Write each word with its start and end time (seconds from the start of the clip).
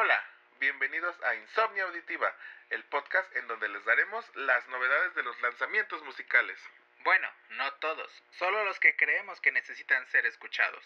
Hola, 0.00 0.22
bienvenidos 0.60 1.16
a 1.24 1.34
Insomnia 1.34 1.82
Auditiva, 1.82 2.32
el 2.70 2.84
podcast 2.84 3.34
en 3.34 3.48
donde 3.48 3.68
les 3.68 3.84
daremos 3.84 4.24
las 4.36 4.68
novedades 4.68 5.12
de 5.16 5.24
los 5.24 5.34
lanzamientos 5.42 6.04
musicales. 6.04 6.56
Bueno, 7.02 7.26
no 7.56 7.64
todos, 7.80 8.08
solo 8.38 8.64
los 8.64 8.78
que 8.78 8.94
creemos 8.94 9.40
que 9.40 9.50
necesitan 9.50 10.06
ser 10.06 10.24
escuchados. 10.24 10.84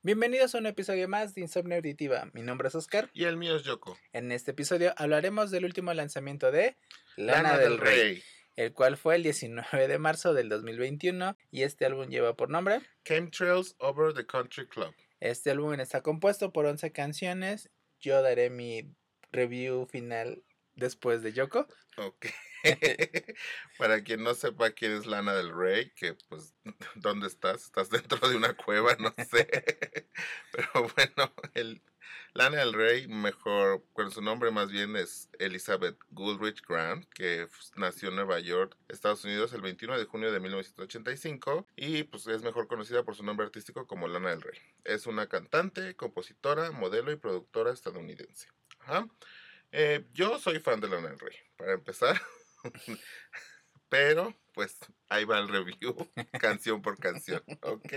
Bienvenidos 0.00 0.54
a 0.54 0.58
un 0.58 0.66
episodio 0.66 1.06
más 1.08 1.34
de 1.34 1.42
Insomnia 1.42 1.76
Auditiva. 1.76 2.30
Mi 2.32 2.40
nombre 2.40 2.68
es 2.68 2.74
Oscar. 2.74 3.10
Y 3.12 3.24
el 3.24 3.36
mío 3.36 3.54
es 3.54 3.64
Yoko. 3.64 3.98
En 4.14 4.32
este 4.32 4.52
episodio 4.52 4.94
hablaremos 4.96 5.50
del 5.50 5.66
último 5.66 5.92
lanzamiento 5.92 6.50
de 6.50 6.78
Lana, 7.16 7.58
del 7.58 7.76
Rey, 7.76 8.24
el 8.56 8.72
cual 8.72 8.96
fue 8.96 9.16
el 9.16 9.24
19 9.24 9.88
de 9.88 9.98
marzo 9.98 10.32
del 10.32 10.48
2021 10.48 11.36
y 11.50 11.64
este 11.64 11.84
álbum 11.84 12.08
lleva 12.08 12.34
por 12.34 12.48
nombre 12.48 12.80
Chemtrails 13.04 13.76
Over 13.78 14.14
the 14.14 14.24
Country 14.24 14.66
Club. 14.66 14.94
Este 15.20 15.50
álbum 15.50 15.74
está 15.74 16.02
compuesto 16.02 16.52
por 16.52 16.66
11 16.66 16.92
canciones. 16.92 17.70
Yo 18.00 18.22
daré 18.22 18.50
mi 18.50 18.94
review 19.32 19.86
final 19.86 20.42
después 20.74 21.22
de 21.22 21.32
Yoko. 21.32 21.66
Ok. 21.96 22.26
Para 23.78 24.02
quien 24.02 24.22
no 24.22 24.34
sepa 24.34 24.70
quién 24.70 24.92
es 24.92 25.06
Lana 25.06 25.34
del 25.34 25.54
Rey, 25.54 25.92
que 25.94 26.14
pues, 26.28 26.54
¿dónde 26.96 27.26
estás? 27.26 27.64
Estás 27.64 27.90
dentro 27.90 28.28
de 28.28 28.36
una 28.36 28.54
cueva, 28.54 28.96
no 28.98 29.12
sé. 29.30 29.46
Pero 30.52 30.88
bueno, 30.94 31.32
Lana 32.36 32.58
del 32.58 32.74
Rey, 32.74 33.08
mejor, 33.08 33.82
con 33.94 34.10
su 34.10 34.20
nombre 34.20 34.50
más 34.50 34.70
bien 34.70 34.94
es 34.94 35.30
Elizabeth 35.38 35.96
Goodrich 36.10 36.60
Grant, 36.68 37.06
que 37.14 37.48
nació 37.76 38.10
en 38.10 38.16
Nueva 38.16 38.40
York, 38.40 38.76
Estados 38.88 39.24
Unidos, 39.24 39.54
el 39.54 39.62
21 39.62 39.98
de 39.98 40.04
junio 40.04 40.30
de 40.30 40.38
1985 40.38 41.66
y 41.76 42.02
pues 42.02 42.26
es 42.26 42.42
mejor 42.42 42.68
conocida 42.68 43.04
por 43.04 43.16
su 43.16 43.22
nombre 43.22 43.46
artístico 43.46 43.86
como 43.86 44.06
Lana 44.06 44.28
del 44.28 44.42
Rey. 44.42 44.60
Es 44.84 45.06
una 45.06 45.28
cantante, 45.28 45.96
compositora, 45.96 46.72
modelo 46.72 47.10
y 47.10 47.16
productora 47.16 47.72
estadounidense. 47.72 48.48
Ajá. 48.80 49.08
Eh, 49.72 50.04
yo 50.12 50.38
soy 50.38 50.60
fan 50.60 50.80
de 50.80 50.88
Lana 50.88 51.08
del 51.08 51.18
Rey, 51.18 51.36
para 51.56 51.72
empezar. 51.72 52.20
Pero, 53.88 54.36
pues, 54.52 54.76
ahí 55.08 55.24
va 55.24 55.38
el 55.38 55.48
review, 55.48 55.96
canción 56.38 56.82
por 56.82 56.98
canción, 56.98 57.42
¿ok? 57.62 57.94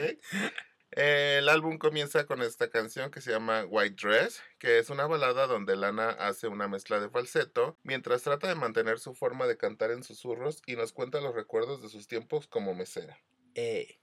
El 0.91 1.49
álbum 1.49 1.77
comienza 1.77 2.25
con 2.25 2.41
esta 2.41 2.69
canción 2.69 3.11
que 3.11 3.21
se 3.21 3.31
llama 3.31 3.63
White 3.65 3.95
Dress, 4.07 4.41
que 4.57 4.79
es 4.79 4.89
una 4.89 5.05
balada 5.05 5.45
donde 5.45 5.75
Lana 5.75 6.09
hace 6.09 6.47
una 6.47 6.67
mezcla 6.67 6.99
de 6.99 7.09
falseto 7.09 7.77
mientras 7.83 8.23
trata 8.23 8.47
de 8.47 8.55
mantener 8.55 8.97
su 8.99 9.13
forma 9.13 9.45
de 9.45 9.57
cantar 9.57 9.91
en 9.91 10.03
susurros 10.03 10.63
y 10.65 10.75
nos 10.75 10.91
cuenta 10.91 11.21
los 11.21 11.35
recuerdos 11.35 11.83
de 11.83 11.89
sus 11.89 12.07
tiempos 12.07 12.47
como 12.47 12.73
mesera. 12.73 13.19
Eh. 13.53 13.99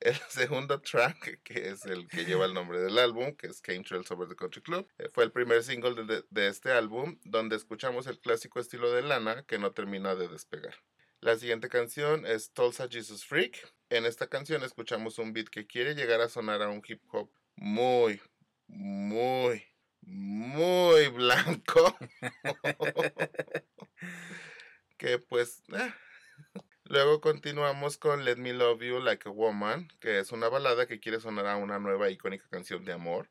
El 0.00 0.14
segundo 0.28 0.80
track, 0.80 1.42
que 1.42 1.68
es 1.68 1.84
el 1.84 2.08
que 2.08 2.24
lleva 2.24 2.44
el 2.46 2.54
nombre 2.54 2.80
del 2.80 2.98
álbum, 2.98 3.34
que 3.34 3.48
es 3.48 3.60
Came 3.60 3.82
Trails 3.82 4.10
Over 4.10 4.28
the 4.28 4.36
Country 4.36 4.62
Club, 4.62 4.88
eh, 4.98 5.08
fue 5.12 5.24
el 5.24 5.32
primer 5.32 5.62
single 5.62 6.04
de, 6.04 6.24
de, 6.30 6.48
este 6.48 6.72
álbum, 6.72 7.18
donde 7.24 7.56
escuchamos 7.56 8.06
el 8.06 8.20
clásico 8.20 8.60
estilo 8.60 8.92
de 8.92 9.02
Lana 9.02 9.44
que 9.44 9.58
no 9.58 9.72
termina 9.72 10.14
de 10.14 10.28
despegar. 10.28 10.74
La 11.20 11.36
siguiente 11.36 11.68
canción 11.68 12.26
es 12.26 12.52
Tulsa 12.52 12.88
Jesus 12.88 13.24
Freak. 13.24 13.72
En 13.90 14.06
esta 14.06 14.28
canción 14.28 14.62
escuchamos 14.62 15.18
un 15.18 15.32
beat 15.32 15.48
que 15.48 15.66
quiere 15.66 15.94
llegar 15.94 16.20
a 16.20 16.28
sonar 16.28 16.62
a 16.62 16.68
un 16.68 16.82
hip 16.86 17.02
hop 17.10 17.30
muy, 17.56 18.20
muy, 18.66 19.64
muy 20.02 21.08
blanco. 21.14 21.96
que 24.96 25.18
pues... 25.18 25.62
Eh, 25.72 25.92
Luego 26.90 27.20
continuamos 27.20 27.98
con 27.98 28.24
Let 28.24 28.36
Me 28.36 28.54
Love 28.54 28.80
You 28.80 29.00
Like 29.00 29.28
a 29.28 29.32
Woman, 29.32 29.88
que 30.00 30.20
es 30.20 30.32
una 30.32 30.48
balada 30.48 30.86
que 30.86 31.00
quiere 31.00 31.20
sonar 31.20 31.46
a 31.46 31.56
una 31.56 31.78
nueva 31.78 32.08
icónica 32.08 32.48
canción 32.48 32.82
de 32.86 32.94
amor, 32.94 33.28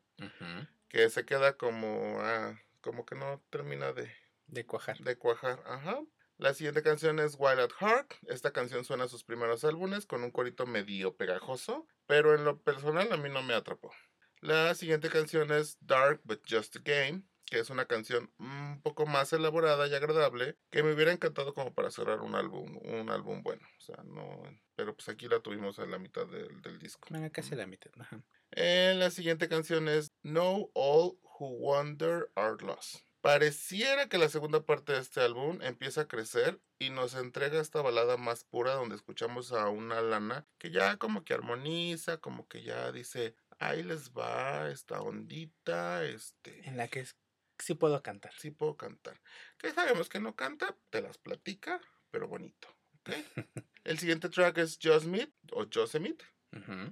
que 0.88 1.10
se 1.10 1.24
queda 1.24 1.56
como, 1.56 2.18
ah, 2.20 2.56
como 2.80 3.04
que 3.04 3.16
no 3.16 3.42
termina 3.50 3.92
de, 3.92 4.14
de 4.46 4.64
cuajar. 4.64 4.98
De 4.98 5.18
cuajar, 5.18 5.60
ajá. 5.66 5.98
La 6.38 6.54
siguiente 6.54 6.82
canción 6.82 7.18
es 7.18 7.36
Wild 7.38 7.60
at 7.60 7.70
Heart. 7.80 8.14
Esta 8.28 8.52
canción 8.52 8.84
suena 8.84 9.04
a 9.04 9.08
sus 9.08 9.24
primeros 9.24 9.64
álbumes 9.64 10.06
con 10.06 10.22
un 10.22 10.30
corito 10.30 10.66
medio 10.66 11.16
pegajoso, 11.16 11.86
pero 12.06 12.34
en 12.34 12.44
lo 12.44 12.60
personal 12.62 13.12
a 13.12 13.16
mí 13.16 13.28
no 13.28 13.42
me 13.42 13.54
atrapó. 13.54 13.92
La 14.40 14.74
siguiente 14.76 15.10
canción 15.10 15.50
es 15.50 15.78
Dark 15.80 16.20
But 16.24 16.42
Just 16.48 16.76
a 16.76 16.80
Game 16.84 17.24
que 17.48 17.58
es 17.58 17.70
una 17.70 17.86
canción 17.86 18.30
un 18.38 18.80
poco 18.82 19.06
más 19.06 19.32
elaborada 19.32 19.86
y 19.86 19.94
agradable, 19.94 20.56
que 20.70 20.82
me 20.82 20.92
hubiera 20.92 21.12
encantado 21.12 21.54
como 21.54 21.72
para 21.72 21.90
cerrar 21.90 22.20
un 22.20 22.34
álbum, 22.34 22.78
un 22.82 23.10
álbum 23.10 23.42
bueno. 23.42 23.66
O 23.78 23.80
sea, 23.80 23.96
no, 24.04 24.42
pero 24.74 24.94
pues 24.94 25.08
aquí 25.08 25.28
la 25.28 25.40
tuvimos 25.40 25.78
a 25.78 25.86
la 25.86 25.98
mitad 25.98 26.26
del, 26.26 26.60
del 26.60 26.78
disco. 26.78 27.08
Bueno, 27.10 27.30
casi 27.32 27.54
la 27.54 27.66
mitad. 27.66 27.90
Ajá. 27.98 28.22
Eh, 28.52 28.94
la 28.96 29.10
siguiente 29.10 29.48
canción 29.48 29.88
es 29.88 30.12
Know 30.22 30.70
All 30.74 31.18
Who 31.22 31.58
Wonder 31.58 32.30
Are 32.34 32.56
Lost. 32.60 33.07
Pareciera 33.20 34.08
que 34.08 34.18
la 34.18 34.28
segunda 34.28 34.64
parte 34.64 34.92
de 34.92 35.00
este 35.00 35.20
álbum 35.20 35.60
empieza 35.62 36.02
a 36.02 36.08
crecer 36.08 36.60
y 36.78 36.90
nos 36.90 37.14
entrega 37.14 37.60
esta 37.60 37.82
balada 37.82 38.16
más 38.16 38.44
pura 38.44 38.74
donde 38.74 38.94
escuchamos 38.94 39.52
a 39.52 39.68
una 39.68 40.00
lana 40.00 40.46
que 40.58 40.70
ya 40.70 40.96
como 40.98 41.24
que 41.24 41.34
armoniza, 41.34 42.18
como 42.18 42.46
que 42.46 42.62
ya 42.62 42.92
dice, 42.92 43.34
ahí 43.58 43.82
les 43.82 44.12
va 44.12 44.70
esta 44.70 45.00
ondita, 45.00 46.04
este... 46.04 46.68
En 46.68 46.76
la 46.76 46.86
que 46.88 47.00
es 47.00 47.16
sí 47.58 47.74
puedo 47.74 48.02
cantar. 48.02 48.32
Sí 48.38 48.50
puedo 48.50 48.76
cantar. 48.76 49.20
Que 49.58 49.72
sabemos 49.72 50.08
que 50.08 50.20
no 50.20 50.34
canta, 50.36 50.76
te 50.90 51.02
las 51.02 51.18
platica, 51.18 51.80
pero 52.10 52.28
bonito. 52.28 52.68
el 53.84 53.98
siguiente 53.98 54.28
track 54.28 54.58
es 54.58 54.78
Meet 55.06 55.32
o 55.52 55.64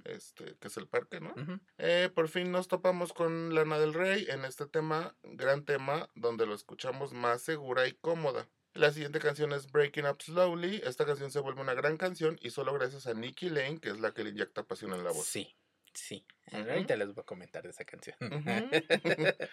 Este, 0.05 0.55
que 0.59 0.67
es 0.67 0.77
el 0.77 0.87
parque, 0.87 1.19
¿no? 1.19 1.33
Eh, 1.77 2.09
por 2.13 2.29
fin 2.29 2.51
nos 2.51 2.67
topamos 2.67 3.13
con 3.13 3.53
Lana 3.55 3.79
del 3.79 3.93
Rey 3.93 4.25
en 4.29 4.45
este 4.45 4.65
tema, 4.67 5.15
gran 5.23 5.65
tema, 5.65 6.09
donde 6.15 6.45
lo 6.45 6.53
escuchamos 6.53 7.13
más 7.13 7.41
segura 7.41 7.87
y 7.87 7.93
cómoda. 7.93 8.47
La 8.73 8.91
siguiente 8.91 9.19
canción 9.19 9.53
es 9.53 9.71
Breaking 9.71 10.05
Up 10.05 10.21
Slowly. 10.21 10.81
Esta 10.85 11.05
canción 11.05 11.31
se 11.31 11.39
vuelve 11.39 11.61
una 11.61 11.73
gran 11.73 11.97
canción 11.97 12.37
y 12.41 12.51
solo 12.51 12.73
gracias 12.73 13.07
a 13.07 13.15
Nikki 13.15 13.49
Lane, 13.49 13.79
que 13.79 13.89
es 13.89 13.99
la 13.99 14.13
que 14.13 14.23
le 14.23 14.29
inyecta 14.29 14.63
pasión 14.63 14.93
en 14.93 15.03
la 15.03 15.11
voz. 15.11 15.25
Sí, 15.25 15.55
sí. 15.93 16.23
Ahorita 16.51 16.95
les 16.95 17.13
voy 17.13 17.21
a 17.21 17.25
comentar 17.25 17.63
de 17.63 17.71
esa 17.71 17.85
canción. 17.85 18.15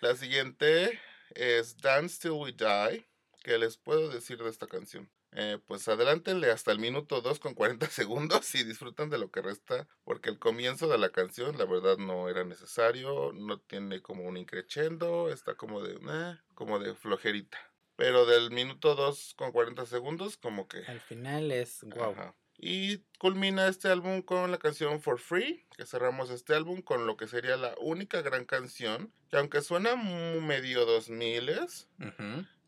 La 0.00 0.16
siguiente 0.16 0.98
es 1.34 1.76
Dance 1.76 2.20
Till 2.20 2.32
We 2.32 2.52
Die. 2.52 3.06
¿Qué 3.44 3.58
les 3.58 3.76
puedo 3.76 4.08
decir 4.08 4.38
de 4.38 4.50
esta 4.50 4.66
canción? 4.66 5.08
Eh, 5.34 5.58
pues 5.66 5.88
adelántenle 5.88 6.50
hasta 6.50 6.72
el 6.72 6.78
minuto 6.78 7.22
2 7.22 7.38
con 7.40 7.54
40 7.54 7.86
segundos 7.90 8.54
y 8.54 8.64
disfrutan 8.64 9.10
de 9.10 9.18
lo 9.18 9.30
que 9.30 9.40
resta, 9.40 9.88
porque 10.04 10.30
el 10.30 10.38
comienzo 10.38 10.88
de 10.88 10.98
la 10.98 11.10
canción, 11.10 11.56
la 11.56 11.64
verdad, 11.64 11.96
no 11.96 12.28
era 12.28 12.44
necesario, 12.44 13.32
no 13.32 13.58
tiene 13.58 14.02
como 14.02 14.24
un 14.24 14.36
increchendo, 14.36 15.30
está 15.30 15.54
como 15.54 15.82
de, 15.82 15.94
eh, 15.94 16.38
como 16.54 16.78
de 16.78 16.94
flojerita. 16.94 17.58
Pero 17.96 18.26
del 18.26 18.50
minuto 18.50 18.94
2 18.94 19.34
con 19.36 19.52
40 19.52 19.86
segundos, 19.86 20.36
como 20.36 20.68
que... 20.68 20.78
Al 20.86 21.00
final 21.00 21.50
es 21.50 21.82
wow. 21.82 22.34
Y 22.64 22.98
culmina 23.18 23.66
este 23.66 23.88
álbum 23.88 24.22
con 24.22 24.50
la 24.50 24.58
canción 24.58 25.00
For 25.00 25.18
Free, 25.18 25.66
que 25.76 25.84
cerramos 25.84 26.30
este 26.30 26.54
álbum 26.54 26.80
con 26.80 27.06
lo 27.06 27.16
que 27.16 27.26
sería 27.26 27.56
la 27.56 27.74
única 27.80 28.22
gran 28.22 28.44
canción, 28.44 29.12
que 29.30 29.36
aunque 29.36 29.62
suena 29.62 29.96
medio 29.96 30.86
2000 30.86 31.48
s 31.48 31.88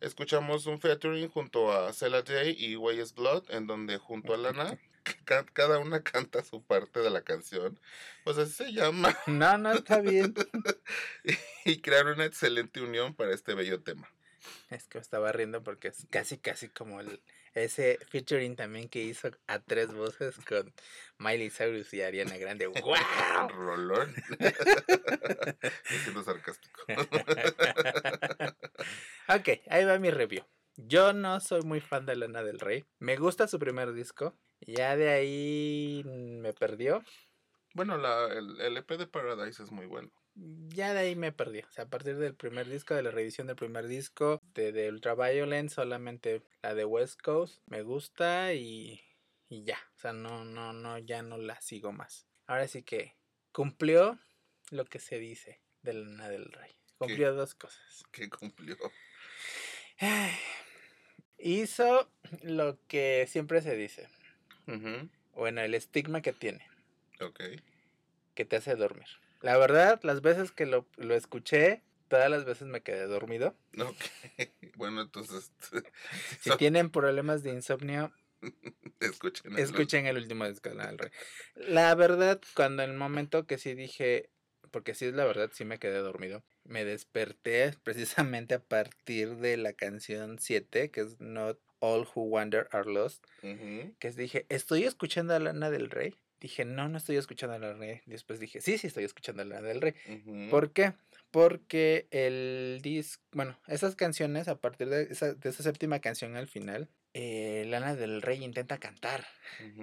escuchamos 0.04 0.66
un 0.66 0.81
featuring 0.81 1.28
junto 1.28 1.72
a 1.72 1.92
Cella 1.92 2.22
Day 2.22 2.54
y 2.59 2.76
Way's 2.76 3.15
Blood, 3.15 3.50
en 3.50 3.66
donde 3.66 3.98
junto 3.98 4.34
a 4.34 4.37
Lana 4.37 4.78
cada 5.53 5.78
una 5.78 6.03
canta 6.03 6.42
su 6.42 6.62
parte 6.62 7.00
de 7.00 7.10
la 7.10 7.22
canción. 7.22 7.81
Pues 8.25 8.38
así 8.38 8.53
se 8.53 8.72
llama. 8.72 9.16
No, 9.26 9.59
no, 9.59 9.72
está 9.72 10.00
bien. 10.00 10.34
y 11.65 11.81
crearon 11.81 12.15
una 12.15 12.26
excelente 12.26 12.81
unión 12.81 13.15
para 13.15 13.34
este 13.34 13.54
bello 13.54 13.82
tema. 13.82 14.09
Es 14.70 14.87
que 14.87 14.98
me 14.98 15.03
estaba 15.03 15.32
riendo 15.32 15.62
porque 15.62 15.88
es 15.88 16.06
casi, 16.10 16.36
casi 16.38 16.69
como 16.69 17.00
el, 17.00 17.21
ese 17.54 17.98
featuring 18.10 18.56
también 18.56 18.88
que 18.88 19.03
hizo 19.03 19.31
a 19.47 19.59
tres 19.59 19.92
voces 19.92 20.36
con 20.47 20.72
Miley 21.19 21.50
Cyrus 21.50 21.94
y 21.94 22.03
Ariana 22.03 22.36
Grande. 22.36 22.66
¡Wow! 22.82 23.48
Rolón. 23.48 24.15
siendo 26.03 26.22
sarcástico. 26.24 26.83
Ok, 29.36 29.60
ahí 29.69 29.84
va 29.84 29.98
mi 29.98 30.10
review. 30.10 30.45
Yo 30.77 31.13
no 31.13 31.41
soy 31.41 31.63
muy 31.63 31.81
fan 31.81 32.07
de 32.07 32.16
Lana 32.16 32.42
del 32.42 32.59
Rey. 32.59 32.84
Me 32.98 33.16
gusta 33.16 33.47
su 33.47 33.59
primer 33.59 33.92
disco. 33.92 34.34
Ya 34.60 34.97
de 34.97 35.10
ahí 35.10 36.03
me 36.04 36.53
perdió. 36.53 37.03
Bueno, 37.75 37.97
la, 37.97 38.27
el, 38.27 38.60
el 38.60 38.77
EP 38.77 38.91
de 38.98 39.07
Paradise 39.07 39.63
es 39.63 39.71
muy 39.71 39.86
bueno 39.86 40.10
ya 40.34 40.95
de 40.95 41.01
ahí 41.01 41.16
me 41.16 41.33
perdí. 41.33 41.60
O 41.60 41.71
sea, 41.71 41.84
a 41.84 41.89
partir 41.89 42.16
del 42.16 42.34
primer 42.34 42.69
disco, 42.69 42.95
de 42.95 43.03
la 43.03 43.10
reedición 43.10 43.47
del 43.47 43.57
primer 43.57 43.86
disco, 43.86 44.41
de, 44.54 44.72
de 44.72 44.89
Ultraviolent, 44.89 45.71
solamente 45.71 46.42
la 46.63 46.75
de 46.75 46.84
West 46.84 47.21
Coast 47.22 47.63
me 47.66 47.83
gusta 47.83 48.53
y, 48.54 49.01
y 49.48 49.65
ya. 49.65 49.78
O 49.97 49.98
sea, 49.98 50.13
no, 50.13 50.45
no, 50.45 50.72
no, 50.72 50.98
ya 50.98 51.22
no 51.22 51.39
la 51.39 51.60
sigo 51.60 51.92
más. 51.92 52.27
Ahora 52.47 52.69
sí 52.69 52.83
que 52.83 53.16
cumplió 53.53 54.19
lo 54.71 54.84
que 54.84 54.98
se 54.98 55.19
dice 55.19 55.60
de 55.83 55.95
Lana 55.95 56.28
del 56.28 56.51
Rey. 56.51 56.72
Cumplió 56.98 57.34
dos 57.34 57.54
cosas. 57.54 58.04
¿Qué 58.10 58.28
cumplió? 58.28 58.77
hizo 61.39 62.11
lo 62.43 62.79
que 62.89 63.27
siempre 63.29 63.63
se 63.63 63.77
dice. 63.77 64.09
Bueno, 65.35 65.61
el 65.61 65.75
estigma 65.75 66.23
que 66.23 66.33
tiene. 66.33 66.67
Ok. 67.21 67.41
Que 68.35 68.45
te 68.45 68.57
hace 68.57 68.77
dormir. 68.77 69.07
La 69.43 69.59
verdad, 69.59 70.01
las 70.03 70.23
veces 70.23 70.53
que 70.53 70.65
lo, 70.67 70.87
lo 70.97 71.15
escuché, 71.15 71.83
todas 72.09 72.31
las 72.31 72.45
veces 72.45 72.67
me 72.67 72.81
quedé 72.83 73.07
dormido. 73.07 73.57
Ok. 73.79 73.97
Bueno, 74.77 75.03
entonces 75.03 75.53
Si 76.41 76.51
so- 76.51 76.57
tienen 76.57 76.91
problemas 76.91 77.43
de 77.45 77.51
insomnio, 77.53 78.13
escuchen. 79.01 79.53
el- 79.53 79.59
escuchen 79.61 80.07
el 80.07 80.17
último 80.17 80.49
disco 80.49 80.71
de. 80.71 81.11
La 81.55 81.95
verdad, 81.95 82.41
cuando 82.57 82.83
en 82.83 82.91
el 82.91 82.97
momento 82.97 83.47
que 83.47 83.59
sí 83.59 83.75
dije, 83.75 84.31
porque 84.74 84.92
sí 84.92 85.04
es 85.04 85.15
la 85.15 85.24
verdad, 85.24 85.50
sí 85.53 85.65
me 85.65 85.78
quedé 85.78 85.98
dormido. 85.98 86.42
Me 86.65 86.84
desperté 86.84 87.74
precisamente 87.84 88.54
a 88.54 88.59
partir 88.59 89.36
de 89.36 89.56
la 89.56 89.72
canción 89.72 90.41
7, 90.41 90.91
que 90.91 91.00
es 91.03 91.21
Not 91.21 91.60
All 91.78 92.09
Who 92.12 92.22
Wander 92.22 92.66
Are 92.72 92.91
Lost. 92.91 93.24
Que 93.41 94.10
dije, 94.10 94.47
¿estoy 94.48 94.82
escuchando 94.82 95.32
a 95.32 95.38
Lana 95.38 95.71
del 95.71 95.91
Rey? 95.91 96.16
Dije, 96.41 96.65
no, 96.65 96.88
no 96.88 96.98
estoy 96.98 97.18
escuchando 97.18 97.54
a 97.54 97.59
Lana 97.60 97.74
del 97.74 97.78
Rey. 97.78 98.00
Después 98.06 98.41
dije, 98.41 98.60
sí, 98.60 98.76
sí 98.76 98.88
estoy 98.88 99.04
escuchando 99.04 99.42
a 99.42 99.44
Lana 99.44 99.68
del 99.68 99.80
Rey. 99.80 99.94
Ujú. 100.09 100.50
¿Por 100.50 100.72
qué? 100.72 100.94
Porque 101.30 102.09
el 102.10 102.80
disco, 102.82 103.22
bueno, 103.30 103.56
esas 103.68 103.94
canciones, 103.94 104.48
a 104.48 104.60
partir 104.60 104.88
de 104.88 105.03
esa, 105.04 105.34
de 105.34 105.50
esa 105.50 105.62
séptima 105.62 106.00
canción 106.00 106.34
al 106.34 106.48
final, 106.48 106.88
eh, 107.15 107.65
Lana 107.69 107.95
del 107.95 108.22
Rey 108.22 108.43
intenta 108.43 108.78
cantar. 108.78 109.25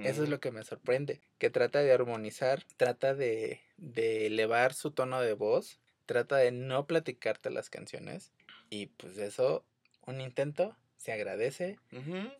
Eso 0.03 0.23
es 0.23 0.29
lo 0.29 0.39
que 0.39 0.51
me 0.51 0.63
sorprende, 0.63 1.21
que 1.37 1.49
trata 1.49 1.79
de 1.79 1.93
armonizar, 1.93 2.63
trata 2.75 3.15
de, 3.15 3.61
de 3.77 4.27
elevar 4.27 4.73
su 4.73 4.91
tono 4.91 5.21
de 5.21 5.33
voz, 5.33 5.79
trata 6.05 6.35
de 6.35 6.51
no 6.51 6.85
platicarte 6.85 7.49
las 7.49 7.69
canciones. 7.69 8.33
Y 8.69 8.87
pues 8.87 9.17
eso, 9.17 9.65
un 10.05 10.19
intento, 10.19 10.75
se 10.97 11.13
agradece, 11.13 11.79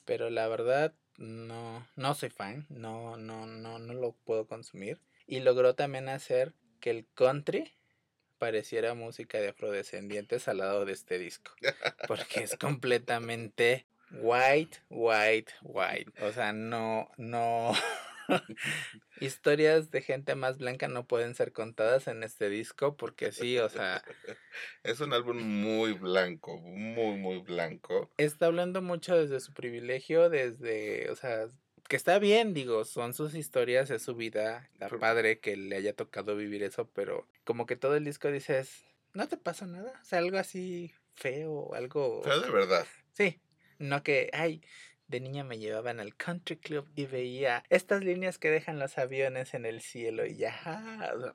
pero 0.06 0.30
la 0.30 0.48
verdad 0.48 0.94
no, 1.18 1.88
no 1.96 2.14
soy 2.14 2.30
fan, 2.30 2.68
no, 2.70 3.18
no, 3.18 3.48
no, 3.48 3.80
no 3.80 3.94
lo 3.94 4.12
puedo 4.12 4.46
consumir. 4.46 5.00
Y 5.26 5.40
logró 5.40 5.74
también 5.74 6.10
hacer 6.10 6.54
que 6.82 6.90
el 6.90 7.08
country 7.14 7.74
pareciera 8.38 8.94
música 8.94 9.40
de 9.40 9.50
afrodescendientes 9.50 10.48
al 10.48 10.58
lado 10.58 10.84
de 10.84 10.94
este 10.94 11.18
disco. 11.18 11.54
Porque 12.08 12.44
es 12.44 12.56
completamente 12.60 13.86
white, 14.14 14.80
white, 14.90 15.52
white. 15.64 16.12
O 16.22 16.32
sea, 16.32 16.54
no, 16.54 17.10
no. 17.18 17.74
Historias 19.20 19.92
de 19.92 20.02
gente 20.02 20.36
más 20.36 20.58
blanca 20.58 20.88
no 20.88 21.06
pueden 21.06 21.36
ser 21.36 21.52
contadas 21.52 22.08
en 22.08 22.24
este 22.24 22.50
disco 22.50 22.96
porque 22.98 23.32
sí, 23.32 23.58
o 23.60 23.70
sea, 23.70 24.04
Es 24.84 25.00
un 25.00 25.14
álbum 25.14 25.38
muy 25.38 25.94
blanco, 25.94 26.58
muy, 26.58 27.18
muy 27.18 27.40
blanco. 27.40 28.12
está 28.18 28.48
hablando 28.48 28.82
mucho 28.82 29.18
desde 29.18 29.40
su 29.40 29.54
privilegio, 29.54 30.30
desde, 30.30 31.10
o 31.12 31.16
sea, 31.16 31.48
que 31.88 31.96
está 31.96 32.20
bien, 32.20 32.54
digo, 32.54 32.86
son 32.86 33.14
sus 33.14 33.36
historias, 33.36 33.90
es 33.92 34.02
su 34.02 34.16
vida, 34.16 34.70
está 34.74 34.90
padre 34.98 35.40
que 35.40 35.58
le 35.58 35.76
haya 35.76 35.94
tocado 35.94 36.36
vivir 36.36 36.64
eso, 36.64 36.90
pero 36.94 37.28
como 37.44 37.66
que 37.66 37.76
todo 37.76 37.96
el 37.96 38.06
disco 38.06 38.32
dices, 38.32 38.86
no 39.14 39.28
te 39.28 39.38
pasa 39.38 39.68
nada, 39.68 40.00
o 40.02 40.06
sea, 40.06 40.20
algo 40.20 40.38
así 40.38 40.94
feo, 41.16 41.74
algo... 41.74 42.24
Fue 42.24 42.40
de 42.40 42.50
verdad. 42.50 42.88
Sí, 43.12 43.42
no 43.82 44.04
que, 44.04 44.30
ay, 44.34 44.62
de 45.08 45.20
niña 45.20 45.44
me 45.44 45.60
llevaban 45.60 46.00
al 46.00 46.16
country 46.16 46.58
club 46.58 46.90
y 46.96 47.06
veía 47.06 47.64
estas 47.70 48.04
líneas 48.04 48.38
que 48.38 48.50
dejan 48.50 48.80
los 48.80 48.98
aviones 48.98 49.54
en 49.54 49.66
el 49.66 49.82
cielo 49.82 50.26
y 50.26 50.38
ya, 50.38 50.58
ah, 50.66 51.34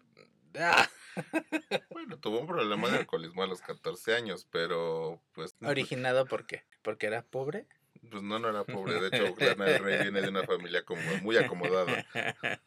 ah, 0.58 0.88
Bueno, 1.90 2.18
tuvo 2.18 2.40
un 2.40 2.46
problema 2.46 2.88
de 2.88 2.98
alcoholismo 2.98 3.42
a 3.42 3.46
los 3.46 3.60
14 3.60 4.14
años, 4.14 4.46
pero 4.50 5.20
pues, 5.34 5.56
originado 5.62 6.26
por 6.26 6.46
qué, 6.46 6.64
porque 6.82 7.06
era 7.06 7.22
pobre. 7.22 7.66
pues 8.10 8.22
no, 8.22 8.38
no 8.38 8.48
era 8.48 8.64
pobre. 8.64 9.00
De 9.00 9.08
hecho, 9.08 9.34
Lana 9.38 9.64
del 9.66 9.82
Rey 9.82 10.02
viene 10.02 10.22
de 10.22 10.28
una 10.28 10.44
familia 10.44 10.84
como 10.84 11.02
muy 11.22 11.36
acomodada. 11.36 12.06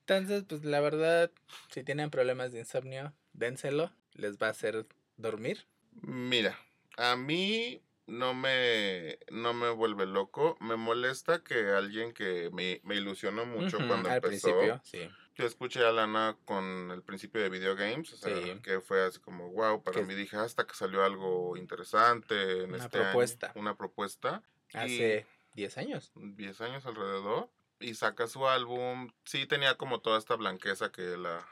Entonces, 0.00 0.44
pues 0.48 0.64
la 0.64 0.80
verdad, 0.80 1.32
si 1.70 1.82
tienen 1.82 2.10
problemas 2.10 2.52
de 2.52 2.60
insomnio, 2.60 3.12
dénselo, 3.32 3.92
les 4.12 4.38
va 4.38 4.48
a 4.48 4.50
hacer 4.50 4.86
dormir. 5.16 5.66
Mira, 6.02 6.58
a 6.96 7.16
mí 7.16 7.82
no 8.06 8.34
me, 8.34 9.18
no 9.30 9.52
me 9.52 9.70
vuelve 9.70 10.06
loco. 10.06 10.56
Me 10.60 10.76
molesta 10.76 11.42
que 11.42 11.70
alguien 11.70 12.12
que 12.12 12.50
me, 12.52 12.80
me 12.84 12.94
ilusionó 12.96 13.44
mucho 13.46 13.78
cuando 13.78 14.08
al 14.10 14.16
empezó. 14.16 14.48
principio, 14.58 14.80
sí. 14.84 15.08
Yo 15.34 15.44
escuché 15.44 15.84
a 15.84 15.92
Lana 15.92 16.36
con 16.46 16.90
el 16.90 17.02
principio 17.02 17.42
de 17.42 17.50
Video 17.50 17.76
Games, 17.76 18.10
o 18.12 18.16
sea, 18.16 18.34
Sí. 18.34 18.58
que 18.62 18.80
fue 18.80 19.04
así 19.04 19.18
como, 19.20 19.50
wow, 19.50 19.82
para 19.82 19.98
Que- 20.00 20.06
mí 20.06 20.14
dije, 20.14 20.36
hasta 20.38 20.66
que 20.66 20.74
salió 20.74 21.04
algo 21.04 21.56
interesante 21.58 22.62
en 22.62 22.72
Una 22.72 22.84
este 22.84 22.96
año, 22.98 23.06
propuesta. 23.08 23.52
una 23.54 23.76
propuesta. 23.76 24.42
Hace 24.72 25.26
10 25.54 25.76
años. 25.76 26.12
10 26.14 26.60
años 26.62 26.86
alrededor. 26.86 27.50
Y 27.80 27.92
saca 27.94 28.26
su 28.28 28.48
álbum. 28.48 29.10
Sí 29.26 29.46
tenía 29.46 29.74
como 29.76 30.00
toda 30.00 30.18
esta 30.18 30.36
blanqueza 30.36 30.90
que 30.90 31.02
la 31.18 31.46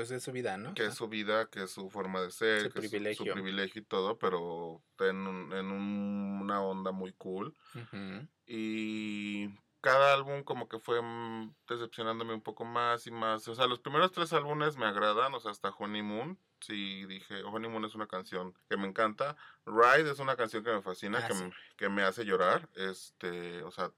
Pues 0.00 0.10
es 0.12 0.22
su 0.22 0.32
vida, 0.32 0.56
¿no? 0.56 0.72
que 0.74 0.86
es 0.86 0.94
su 0.94 1.08
vida, 1.08 1.46
que 1.50 1.64
es 1.64 1.70
su 1.70 1.90
forma 1.90 2.22
de 2.22 2.30
ser, 2.30 2.62
Su 2.62 2.70
que 2.70 2.78
es 2.78 2.84
su- 2.86 2.90
privilegio. 2.90 3.32
privilegio 3.34 3.82
y 3.82 3.84
todo, 3.84 4.18
pero 4.18 4.82
en, 5.00 5.26
un- 5.26 5.52
en 5.52 5.66
un- 5.66 6.38
una 6.42 6.62
onda 6.62 6.90
muy 6.90 7.12
cool. 7.12 7.54
Ujú. 7.74 8.26
Y 8.46 9.48
cada 9.82 10.14
álbum 10.14 10.42
como 10.42 10.68
que 10.68 10.78
fue 10.78 11.00
mm, 11.02 11.54
decepcionándome 11.68 12.32
un 12.34 12.40
poco 12.42 12.64
más 12.64 13.06
y 13.06 13.10
más. 13.10 13.46
O 13.48 13.54
sea, 13.54 13.66
los 13.66 13.78
primeros 13.80 14.10
tres 14.12 14.32
álbumes 14.32 14.76
me 14.76 14.86
agradan, 14.86 15.34
o 15.34 15.40
sea, 15.40 15.50
hasta 15.50 15.68
Honeymoon. 15.70 16.38
Sí, 16.60 17.04
dije, 17.06 17.42
Honeymoon 17.44 17.84
es 17.84 17.94
una 17.94 18.06
canción 18.06 18.54
que 18.68 18.76
me 18.76 18.86
encanta. 18.88 19.36
Ride 19.66 20.10
es 20.10 20.18
una 20.18 20.36
canción 20.36 20.64
que 20.64 20.70
me 20.72 20.82
fascina, 20.82 21.18
Ah, 21.22 21.28
que, 21.28 21.34
sí. 21.34 21.44
me, 21.44 21.52
que 21.76 21.88
me 21.88 22.02
hace 22.02 22.24
llorar. 22.24 22.68
Este, 22.74 23.62
o 23.64 23.70
sea, 23.70 23.90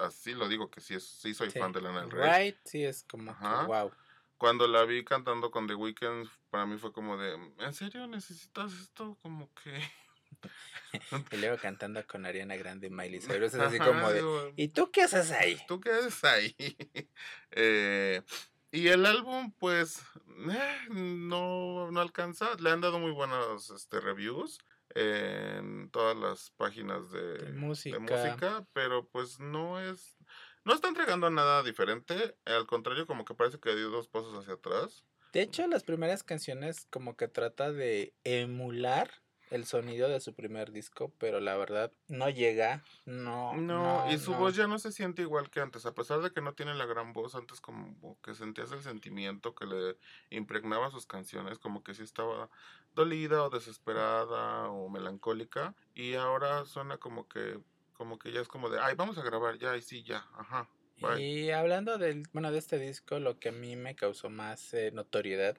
así 0.00 0.34
lo 0.34 0.48
digo, 0.48 0.70
que 0.70 0.80
sí, 0.80 0.94
es, 0.94 1.04
sí 1.04 1.32
soy 1.34 1.50
Sí. 1.50 1.58
fan 1.58 1.72
de 1.72 1.80
Lana 1.80 2.00
del 2.02 2.10
Rey. 2.10 2.30
Right, 2.50 2.56
sí, 2.64 2.84
es 2.84 3.04
como, 3.04 3.30
Ajá. 3.32 3.66
wow. 3.66 3.90
Cuando 4.42 4.66
la 4.66 4.84
vi 4.84 5.04
cantando 5.04 5.52
con 5.52 5.68
The 5.68 5.76
Weeknd, 5.76 6.26
para 6.50 6.66
mí 6.66 6.76
fue 6.76 6.92
como 6.92 7.16
de, 7.16 7.38
¿en 7.60 7.72
serio 7.72 8.08
necesitas 8.08 8.72
esto? 8.72 9.16
Como 9.22 9.48
que... 9.54 9.80
Y 11.30 11.36
luego 11.36 11.58
cantando 11.58 12.04
con 12.08 12.26
Ariana 12.26 12.56
Grande 12.56 12.88
y 12.88 12.90
Miley 12.90 13.20
Cyrus, 13.20 13.54
es 13.54 13.60
así 13.60 13.78
como 13.78 14.10
de, 14.10 14.52
¿y 14.56 14.66
tú 14.66 14.90
qué 14.90 15.02
haces 15.02 15.30
ahí? 15.30 15.56
¿Tú 15.68 15.80
qué 15.80 15.92
haces 15.92 16.24
ahí? 16.24 16.56
Eh, 17.52 18.22
y 18.72 18.88
el 18.88 19.06
álbum, 19.06 19.52
pues, 19.60 20.02
eh, 20.50 20.88
no, 20.90 21.92
no 21.92 22.00
alcanza. 22.00 22.56
Le 22.58 22.70
han 22.70 22.80
dado 22.80 22.98
muy 22.98 23.12
buenos 23.12 23.70
este, 23.70 24.00
reviews 24.00 24.58
en 24.96 25.88
todas 25.90 26.16
las 26.16 26.50
páginas 26.56 27.12
de, 27.12 27.38
De 27.38 27.44
de 27.44 27.52
música. 27.52 28.00
música, 28.00 28.66
pero 28.72 29.06
pues 29.06 29.38
no 29.38 29.78
es... 29.78 30.16
No 30.64 30.74
está 30.74 30.88
entregando 30.88 31.28
nada 31.30 31.62
diferente, 31.62 32.36
al 32.44 32.66
contrario, 32.66 33.06
como 33.06 33.24
que 33.24 33.34
parece 33.34 33.58
que 33.58 33.74
dio 33.74 33.90
dos 33.90 34.08
pasos 34.08 34.38
hacia 34.38 34.54
atrás. 34.54 35.04
De 35.32 35.42
hecho, 35.42 35.66
las 35.66 35.82
primeras 35.82 36.22
canciones 36.22 36.86
como 36.90 37.16
que 37.16 37.26
trata 37.26 37.72
de 37.72 38.14
emular 38.24 39.10
el 39.52 39.66
sonido 39.66 40.08
de 40.08 40.20
su 40.20 40.34
primer 40.34 40.72
disco, 40.72 41.12
pero 41.18 41.38
la 41.38 41.56
verdad 41.56 41.92
no 42.08 42.30
llega, 42.30 42.82
no. 43.04 43.52
No, 43.54 44.10
y 44.10 44.18
su 44.18 44.32
no. 44.32 44.38
voz 44.38 44.56
ya 44.56 44.66
no 44.66 44.78
se 44.78 44.92
siente 44.92 45.20
igual 45.20 45.50
que 45.50 45.60
antes, 45.60 45.84
a 45.84 45.94
pesar 45.94 46.20
de 46.22 46.30
que 46.32 46.40
no 46.40 46.54
tiene 46.54 46.74
la 46.74 46.86
gran 46.86 47.12
voz, 47.12 47.34
antes 47.34 47.60
como 47.60 48.18
que 48.22 48.34
sentías 48.34 48.72
el 48.72 48.82
sentimiento 48.82 49.54
que 49.54 49.66
le 49.66 49.98
impregnaba 50.30 50.90
sus 50.90 51.06
canciones, 51.06 51.58
como 51.58 51.82
que 51.82 51.92
sí 51.92 52.02
estaba 52.02 52.48
dolida 52.94 53.42
o 53.42 53.50
desesperada 53.50 54.70
o 54.70 54.88
melancólica, 54.88 55.74
y 55.94 56.14
ahora 56.14 56.64
suena 56.64 56.96
como 56.96 57.28
que, 57.28 57.60
como 58.02 58.18
que 58.18 58.32
ya 58.32 58.40
es 58.40 58.48
como 58.48 58.68
de, 58.68 58.80
ay, 58.80 58.94
vamos 58.96 59.16
a 59.18 59.22
grabar 59.22 59.56
ya, 59.58 59.76
y 59.76 59.82
sí, 59.82 60.02
ya, 60.02 60.26
ajá. 60.36 60.68
bye". 61.00 61.24
Y 61.24 61.50
hablando 61.50 61.98
del, 61.98 62.24
bueno, 62.32 62.52
de 62.52 62.58
este 62.58 62.78
disco, 62.78 63.18
lo 63.18 63.38
que 63.38 63.48
a 63.48 63.52
mí 63.52 63.76
me 63.76 63.96
causó 63.96 64.30
más 64.30 64.72
eh, 64.74 64.90
notoriedad 64.92 65.56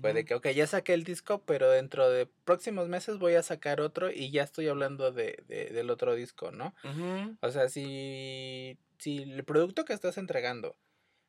fue 0.00 0.12
de 0.12 0.24
que, 0.24 0.34
ok, 0.34 0.48
ya 0.50 0.66
saqué 0.66 0.94
el 0.94 1.04
disco, 1.04 1.42
pero 1.44 1.70
dentro 1.70 2.08
de 2.10 2.26
próximos 2.44 2.88
meses 2.88 3.18
voy 3.18 3.34
a 3.34 3.42
sacar 3.42 3.80
otro 3.80 4.10
y 4.10 4.30
ya 4.30 4.44
estoy 4.44 4.68
hablando 4.68 5.12
de, 5.12 5.42
de- 5.48 5.66
del 5.66 5.90
otro 5.90 6.14
disco, 6.14 6.52
¿no? 6.52 6.74
Ujú. 6.84 7.36
O 7.40 7.50
sea, 7.50 7.68
si, 7.68 8.78
si 8.98 9.18
el 9.22 9.44
producto 9.44 9.84
que 9.84 9.92
estás 9.94 10.18
entregando, 10.18 10.76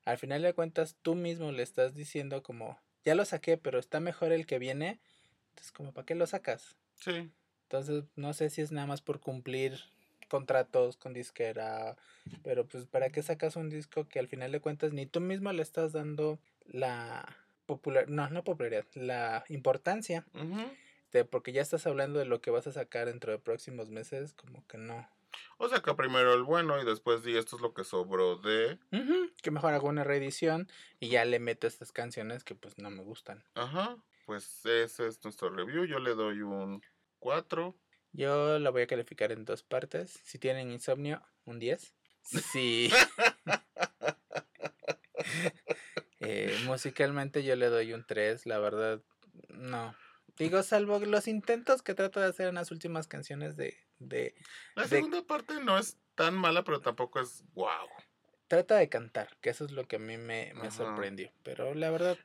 al 0.06 0.18
final 0.20 0.42
de 0.44 0.54
cuentas 0.54 0.98
tú 1.02 1.16
mismo 1.16 1.52
le 1.52 1.64
estás 1.64 1.96
diciendo 1.96 2.44
como, 2.44 2.80
ya 3.06 3.16
lo 3.16 3.26
saqué, 3.26 3.58
pero 3.58 3.80
está 3.80 4.00
mejor 4.00 4.32
el 4.34 4.46
que 4.48 4.60
viene, 4.60 5.02
entonces 5.52 5.72
como, 5.74 5.94
¿para 5.94 6.06
qué 6.06 6.16
lo 6.16 6.28
sacas? 6.28 6.78
Sí, 6.96 7.32
Entonces, 7.64 8.06
no 8.16 8.34
sé 8.34 8.50
si 8.50 8.62
es 8.62 8.72
nada 8.72 8.88
más 8.88 9.02
por 9.02 9.20
cumplir 9.20 9.80
contratos 10.30 10.96
con 10.96 11.14
disquera, 11.14 11.98
pero 12.44 12.66
pues 12.66 12.86
¿para 12.86 13.10
qué 13.10 13.22
sacas 13.22 13.56
un 13.56 13.70
disco 13.70 14.08
que 14.08 14.20
al 14.20 14.28
final 14.28 14.52
de 14.52 14.62
cuentas 14.62 14.94
ni 14.94 15.06
tú 15.06 15.20
mismo 15.20 15.52
le 15.52 15.62
estás 15.62 15.92
dando 15.92 16.40
la 16.66 17.38
popular, 17.66 18.10
no, 18.10 18.30
no 18.30 18.44
popularidad, 18.44 18.86
la 18.94 19.44
importancia 19.50 20.26
de 21.12 21.26
porque 21.26 21.52
ya 21.52 21.62
estás 21.62 21.86
hablando 21.88 22.20
de 22.20 22.26
lo 22.26 22.42
que 22.42 22.52
vas 22.52 22.68
a 22.68 22.72
sacar 22.72 23.08
dentro 23.08 23.32
de 23.32 23.40
próximos 23.40 23.90
meses, 23.90 24.34
como 24.34 24.66
que 24.68 24.78
no. 24.78 25.10
O 25.58 25.70
saca 25.70 25.96
primero 25.96 26.34
el 26.34 26.44
bueno 26.44 26.82
y 26.82 26.86
después 26.86 27.24
di 27.24 27.38
esto 27.38 27.56
es 27.56 27.62
lo 27.62 27.74
que 27.74 27.84
sobró 27.84 28.38
de, 28.38 28.80
que 29.42 29.52
mejor 29.52 29.74
hago 29.74 29.88
una 29.88 30.04
reedición 30.04 30.68
y 31.00 31.10
ya 31.10 31.26
le 31.26 31.40
meto 31.40 31.68
estas 31.68 31.92
canciones 31.92 32.44
que 32.44 32.56
pues 32.56 32.78
no 32.78 32.90
me 32.90 33.04
gustan. 33.04 33.44
ajá, 33.56 33.98
pues 34.26 34.66
ese 34.66 35.08
es 35.08 35.24
nuestro 35.24 35.50
review, 35.50 35.86
yo 35.86 36.00
le 36.00 36.14
doy 36.14 36.42
un 36.42 36.82
4. 37.20 37.76
Yo 38.12 38.60
la 38.60 38.70
voy 38.70 38.82
a 38.84 38.88
calificar 38.88 39.32
en 39.32 39.46
dos 39.46 39.64
partes. 39.64 40.20
Si 40.24 40.40
tienen 40.40 40.72
insomnio, 40.72 41.22
un 41.46 41.60
10. 41.60 41.94
Si... 42.24 42.90
Eh, 46.22 46.58
Musicalmente 46.66 47.44
yo 47.44 47.56
le 47.56 47.68
doy 47.68 47.94
un 47.94 48.06
3, 48.06 48.46
la 48.46 48.60
verdad, 48.60 49.02
no. 49.50 49.96
Digo, 50.38 50.64
salvo 50.64 51.00
los 51.00 51.28
intentos 51.28 51.82
que 51.82 51.94
trata 51.94 52.20
de 52.22 52.28
hacer 52.28 52.48
en 52.50 52.56
las 52.56 52.72
últimas 52.72 53.08
canciones 53.08 53.56
de... 53.56 53.78
de 54.00 54.36
La 54.76 54.84
de- 54.84 54.90
segunda 54.90 55.22
parte 55.26 55.60
no 55.62 55.78
es 55.78 55.98
tan 56.16 56.36
mala, 56.36 56.64
pero 56.64 56.82
tampoco 56.82 57.20
es 57.22 57.44
wow. 57.54 57.88
trata 58.48 58.76
de 58.78 58.90
cantar, 58.90 59.38
que 59.42 59.50
eso 59.50 59.66
es 59.66 59.72
lo 59.72 59.88
que 59.88 59.96
a 59.98 60.00
mí 60.00 60.18
me, 60.18 60.54
me 60.56 60.72
sorprendió. 60.72 61.32
Pero 61.44 61.74
la 61.74 61.90
verdad, 61.90 62.18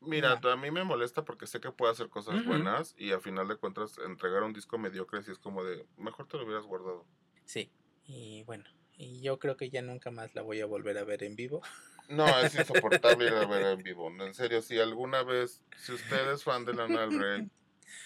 Mira, 0.00 0.32
a 0.42 0.56
mí 0.56 0.70
me 0.70 0.84
molesta 0.84 1.24
porque 1.24 1.46
sé 1.46 1.58
que 1.60 1.72
puede 1.72 1.92
hacer 1.92 2.10
cosas 2.10 2.34
Ujú. 2.36 2.44
buenas 2.44 2.94
y 2.98 3.12
a 3.12 3.20
final 3.20 3.48
de 3.48 3.56
cuentas 3.56 3.96
entregar 3.98 4.42
un 4.42 4.52
disco 4.52 4.76
mediocre 4.78 5.22
si 5.22 5.30
es 5.30 5.38
como 5.38 5.64
de, 5.64 5.86
mejor 5.96 6.26
te 6.28 6.36
lo 6.36 6.44
hubieras 6.44 6.66
guardado. 6.66 7.06
sí. 7.44 7.70
Y 8.04 8.42
bueno, 8.44 8.64
y 8.96 9.20
yo 9.22 9.38
creo 9.38 9.56
que 9.56 9.70
ya 9.70 9.82
nunca 9.82 10.10
más 10.10 10.34
la 10.34 10.42
voy 10.42 10.60
a 10.60 10.66
volver 10.66 10.98
a 10.98 11.04
ver 11.04 11.22
en 11.22 11.36
vivo. 11.36 11.62
No, 12.08 12.38
es 12.40 12.54
insoportable 12.54 13.26
ir 13.26 13.32
a 13.34 13.44
ver 13.46 13.62
en 13.78 13.82
vivo. 13.82 14.08
En 14.10 14.34
serio, 14.34 14.60
si 14.62 14.78
alguna 14.78 15.22
vez, 15.22 15.62
si 15.76 15.92
usted 15.92 16.30
es 16.32 16.44
fan 16.44 16.64
de 16.64 16.74
Lana 16.74 17.00
del 17.00 17.14
Rey 17.14 17.48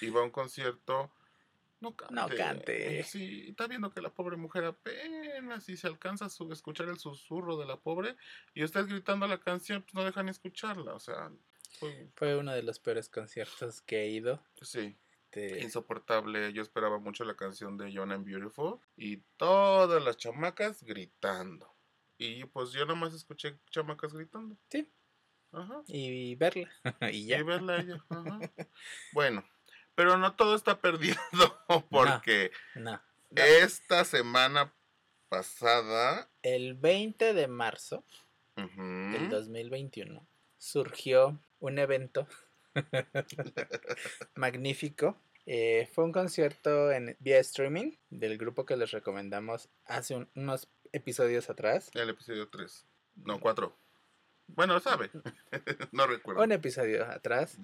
y 0.00 0.10
va 0.10 0.20
a 0.20 0.24
un 0.24 0.30
concierto, 0.30 1.12
no 1.80 1.94
cante. 1.96 2.14
No 2.14 2.34
cante. 2.34 3.02
Sí, 3.04 3.46
está 3.50 3.66
viendo 3.66 3.90
que 3.90 4.00
la 4.00 4.10
pobre 4.14 4.36
mujer 4.36 4.64
apenas 4.64 5.64
si 5.64 5.76
se 5.76 5.86
alcanza 5.86 6.26
a 6.26 6.28
escuchar 6.52 6.88
el 6.88 6.98
susurro 6.98 7.56
de 7.56 7.66
la 7.66 7.76
pobre 7.80 8.16
y 8.54 8.64
usted 8.64 8.86
gritando 8.86 9.26
la 9.26 9.38
canción, 9.40 9.82
pues 9.82 9.94
no 9.94 10.04
dejan 10.04 10.28
escucharla. 10.28 10.94
O 10.94 11.00
sea, 11.00 11.30
Fue 12.14 12.36
uno 12.36 12.52
de 12.52 12.62
los 12.62 12.78
peores 12.78 13.08
conciertos 13.08 13.80
que 13.82 14.02
he 14.04 14.08
ido. 14.08 14.42
sí. 14.62 14.96
insoportable. 15.60 16.52
Yo 16.52 16.62
esperaba 16.62 16.98
mucho 16.98 17.24
la 17.24 17.34
canción 17.36 17.76
de 17.76 17.90
Young 17.92 18.12
and 18.12 18.24
Beautiful 18.24 18.78
y 18.96 19.18
todas 19.36 20.02
las 20.02 20.16
chamacas 20.16 20.82
gritando. 20.84 21.74
Y 22.18 22.44
pues 22.44 22.70
yo 22.70 22.86
nomás 22.86 23.12
escuché 23.14 23.58
chamacas 23.70 24.12
gritando. 24.14 24.56
Sí. 24.70 24.88
Ajá. 25.52 25.82
y 25.86 26.34
verla. 26.36 26.68
y 27.02 27.06
Y 27.24 27.26
ya. 27.26 27.42
verla 27.42 27.74
a 27.74 27.80
ella. 27.80 28.04
Ajá. 28.08 28.40
Bueno, 29.12 29.44
pero 29.94 30.16
no 30.18 30.34
todo 30.34 30.54
está 30.56 30.80
perdido 30.80 31.16
porque 31.90 32.50
No. 32.76 33.00
esta 33.30 34.04
semana 34.04 34.72
pasada. 35.28 36.28
El 36.42 36.74
20 36.74 37.34
de 37.34 37.48
marzo 37.48 38.04
ujú, 38.56 38.82
del 39.12 39.28
2021 39.30 40.26
surgió 40.58 41.40
un 41.64 41.78
evento 41.78 42.26
magnífico. 44.34 45.16
Eh, 45.46 45.88
fue 45.92 46.04
un 46.04 46.12
concierto 46.12 46.90
en 46.90 47.16
vía 47.20 47.38
streaming 47.40 47.92
del 48.10 48.38
grupo 48.38 48.64
que 48.64 48.76
les 48.76 48.90
recomendamos 48.92 49.68
hace 49.84 50.14
un- 50.14 50.28
unos 50.34 50.68
episodios 50.92 51.50
atrás. 51.50 51.90
el 51.94 52.08
episodio 52.10 52.48
3. 52.48 52.84
No, 53.24 53.40
4. 53.40 53.74
Bueno, 54.48 54.80
sabe. 54.80 55.10
no 55.92 56.06
recuerdo. 56.06 56.42
Un 56.42 56.52
episodio 56.52 57.04
atrás. 57.04 57.58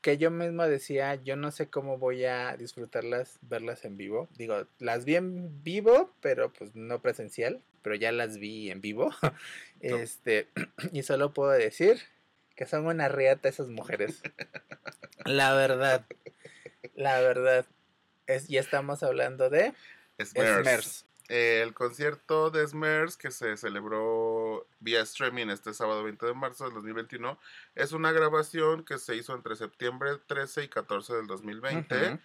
Que 0.00 0.16
yo 0.16 0.30
mismo 0.30 0.66
decía, 0.66 1.16
yo 1.16 1.36
no 1.36 1.50
sé 1.50 1.68
cómo 1.68 1.98
voy 1.98 2.24
a 2.24 2.56
disfrutarlas, 2.56 3.38
verlas 3.42 3.84
en 3.84 3.96
vivo. 3.98 4.28
Digo, 4.36 4.66
las 4.78 5.04
vi 5.04 5.16
en 5.16 5.62
vivo, 5.62 6.10
pero 6.22 6.52
pues 6.52 6.74
no 6.74 7.02
presencial, 7.02 7.60
pero 7.82 7.96
ya 7.96 8.10
las 8.10 8.38
vi 8.38 8.70
en 8.70 8.80
vivo. 8.80 9.10
Este, 9.80 10.48
y 10.92 11.02
solo 11.04 11.32
puedo 11.32 11.50
decir 11.52 12.00
que 12.60 12.66
son 12.66 12.84
una 12.84 13.08
riata 13.08 13.48
esas 13.48 13.68
mujeres. 13.68 14.20
La 15.24 15.54
verdad, 15.54 16.04
la 16.94 17.18
verdad. 17.20 17.64
Es, 18.26 18.48
ya 18.48 18.60
estamos 18.60 19.02
hablando 19.02 19.48
de 19.48 19.72
Smurfs. 20.22 20.62
Smurfs. 20.62 21.06
Eh, 21.30 21.62
el 21.62 21.72
concierto 21.72 22.50
de 22.50 22.66
Smurfs 22.66 23.16
que 23.16 23.30
se 23.30 23.56
celebró 23.56 24.66
vía 24.78 25.00
streaming 25.00 25.46
este 25.46 25.72
sábado 25.72 26.04
20 26.04 26.26
de 26.26 26.34
marzo 26.34 26.64
del 26.64 26.74
2021 26.74 27.38
es 27.76 27.92
una 27.92 28.12
grabación 28.12 28.84
que 28.84 28.98
se 28.98 29.16
hizo 29.16 29.34
entre 29.34 29.56
septiembre 29.56 30.18
13 30.26 30.64
y 30.64 30.68
14 30.68 31.14
del 31.14 31.26
2020 31.28 31.96
Ujú. 31.96 32.18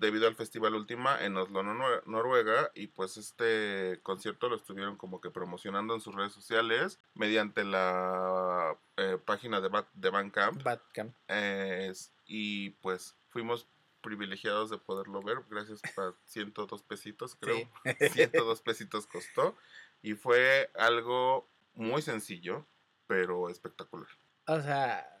Debido 0.00 0.26
al 0.26 0.34
Festival 0.34 0.74
Última 0.74 1.22
en 1.22 1.36
Oslo, 1.36 1.62
Nor- 1.62 2.02
Noruega 2.06 2.70
y 2.74 2.88
pues 2.88 3.16
este 3.18 4.00
concierto 4.02 4.48
lo 4.48 4.56
estuvieron 4.56 4.96
como 4.96 5.20
que 5.20 5.30
promocionando 5.30 5.94
en 5.94 6.00
sus 6.00 6.14
redes 6.14 6.32
sociales 6.32 6.98
mediante 7.14 7.64
la 7.64 8.76
eh, 8.96 9.18
página 9.24 9.60
de, 9.60 9.68
Ba- 9.68 9.88
de 9.92 10.10
Bandcamp 10.10 10.62
Badcamp. 10.62 11.14
eh, 11.28 11.92
y 12.26 12.70
pues 12.70 13.14
fuimos 13.28 13.66
privilegiados 14.00 14.70
de 14.70 14.78
poderlo 14.78 15.20
ver 15.22 15.38
gracias 15.50 15.82
a 15.98 16.14
102 16.24 16.82
pesitos 16.82 17.36
creo 17.38 17.56
Sí. 17.56 17.68
102 18.12 18.62
pesitos 18.62 19.06
costó 19.06 19.54
y 20.02 20.14
fue 20.14 20.70
algo 20.76 21.46
muy 21.74 22.00
sencillo 22.00 22.64
pero 23.06 23.50
espectacular 23.50 24.08
O 24.46 24.60
sea, 24.62 25.18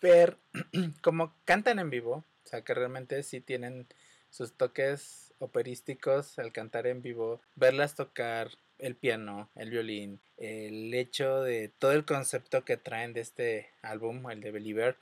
ver 0.00 0.38
cómo 1.02 1.34
cantan 1.44 1.78
en 1.80 1.90
vivo, 1.90 2.24
o 2.44 2.46
sea, 2.48 2.62
que 2.62 2.74
realmente 2.74 3.22
sí 3.24 3.40
tienen 3.40 3.86
sus 4.32 4.54
toques 4.54 5.32
operísticos 5.38 6.38
al 6.38 6.52
cantar 6.52 6.86
en 6.86 7.02
vivo, 7.02 7.40
verlas 7.54 7.94
tocar 7.94 8.48
el 8.78 8.96
piano, 8.96 9.50
el 9.54 9.70
violín, 9.70 10.20
el 10.38 10.92
hecho 10.94 11.42
de 11.42 11.68
todo 11.68 11.92
el 11.92 12.06
concepto 12.06 12.64
que 12.64 12.78
traen 12.78 13.12
de 13.12 13.20
este 13.20 13.70
álbum, 13.82 14.28
el 14.30 14.40
de 14.40 14.50
Believer, 14.50 14.96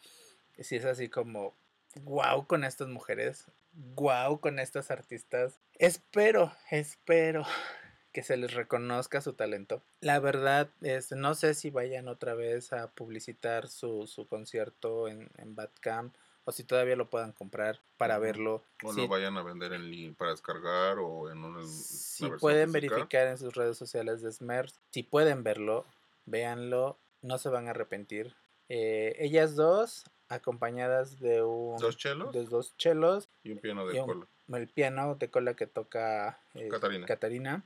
sí 0.58 0.76
es 0.76 0.84
así 0.84 1.08
como 1.08 1.54
wow 2.02 2.46
con 2.46 2.64
estas 2.64 2.88
mujeres, 2.88 3.46
wow 3.94 4.40
con 4.40 4.58
estas 4.58 4.90
artistas. 4.90 5.60
Espero, 5.78 6.52
espero 6.70 7.44
que 8.12 8.24
se 8.24 8.36
les 8.36 8.52
reconozca 8.52 9.20
su 9.20 9.34
talento. 9.34 9.80
La 10.00 10.18
verdad, 10.18 10.70
es, 10.80 11.12
no 11.12 11.34
sé 11.34 11.54
si 11.54 11.70
vayan 11.70 12.08
otra 12.08 12.34
vez 12.34 12.72
a 12.72 12.90
publicitar 12.90 13.68
su, 13.68 14.08
su 14.08 14.26
concierto 14.26 15.06
en, 15.06 15.30
en 15.38 15.54
Badcamp 15.54 16.16
o 16.44 16.52
si 16.52 16.64
todavía 16.64 16.96
lo 16.96 17.10
puedan 17.10 17.32
comprar 17.32 17.80
para 17.96 18.18
verlo. 18.18 18.62
o 18.82 18.92
Sí, 18.92 19.02
lo 19.02 19.08
vayan 19.08 19.36
a 19.36 19.42
vender 19.42 19.72
en 19.72 20.14
para 20.14 20.30
descargar 20.32 20.98
o 20.98 21.30
en 21.30 21.44
una, 21.44 21.66
si 21.66 22.28
pueden 22.30 22.72
física. 22.72 22.94
verificar 22.94 23.26
en 23.28 23.38
sus 23.38 23.54
redes 23.54 23.76
sociales 23.76 24.22
de 24.22 24.32
Smurfs, 24.32 24.80
si 24.90 25.02
pueden 25.02 25.42
verlo, 25.42 25.84
véanlo, 26.26 26.98
no 27.22 27.38
se 27.38 27.48
van 27.48 27.66
a 27.68 27.70
arrepentir. 27.70 28.34
Eh, 28.68 29.16
ellas 29.18 29.56
dos, 29.56 30.04
acompañadas 30.28 31.18
de 31.20 31.42
un 31.42 31.76
dos 31.78 31.96
chelos 31.96 32.32
de 32.32 32.44
dos 32.44 32.76
chelos, 32.76 33.28
y 33.42 33.50
un 33.52 33.58
piano 33.58 33.86
de 33.86 34.00
un- 34.00 34.06
cola 34.06 34.26
el 34.58 34.68
piano 34.68 35.14
de 35.14 35.30
cola 35.30 35.54
que 35.54 35.66
toca 35.68 36.40
eh, 36.54 36.68
Catarina. 36.68 37.06
Catarina. 37.06 37.64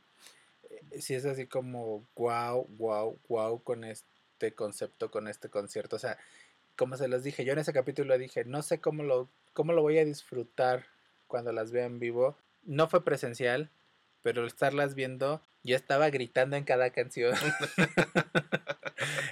eh, 0.71 1.01
Sí 1.01 1.15
es 1.15 1.25
así 1.25 1.47
como 1.47 2.05
wow, 2.17 2.67
wow, 2.77 3.19
wow 3.29 3.63
con 3.63 3.85
este 3.85 4.55
concepto, 4.55 5.11
con 5.11 5.29
este 5.29 5.49
concierto. 5.49 5.97
O 5.97 5.99
sea, 5.99 6.19
como 6.77 6.97
se 6.97 7.09
los 7.09 7.23
dije, 7.23 7.45
yo 7.45 7.53
en 7.53 7.59
ese 7.61 7.73
capítulo 7.73 8.17
dije, 8.19 8.45
no 8.45 8.63
sé 8.63 8.81
cómo 8.81 9.03
lo, 9.03 9.29
cómo 9.53 9.73
lo 9.73 9.83
voy 9.83 9.99
a 9.99 10.05
disfrutar 10.05 10.87
cuando 11.27 11.53
las 11.53 11.73
vea 11.73 11.85
en 11.87 11.99
vivo. 11.99 12.37
No 12.65 12.89
fue 12.89 13.05
presencial, 13.05 13.71
pero 14.23 14.43
al 14.43 14.49
estarlas 14.49 14.95
viendo, 14.95 15.41
yo 15.63 15.77
estaba 15.77 16.11
gritando 16.11 16.57
en 16.57 16.65
cada 16.65 16.91
canción. 16.91 17.35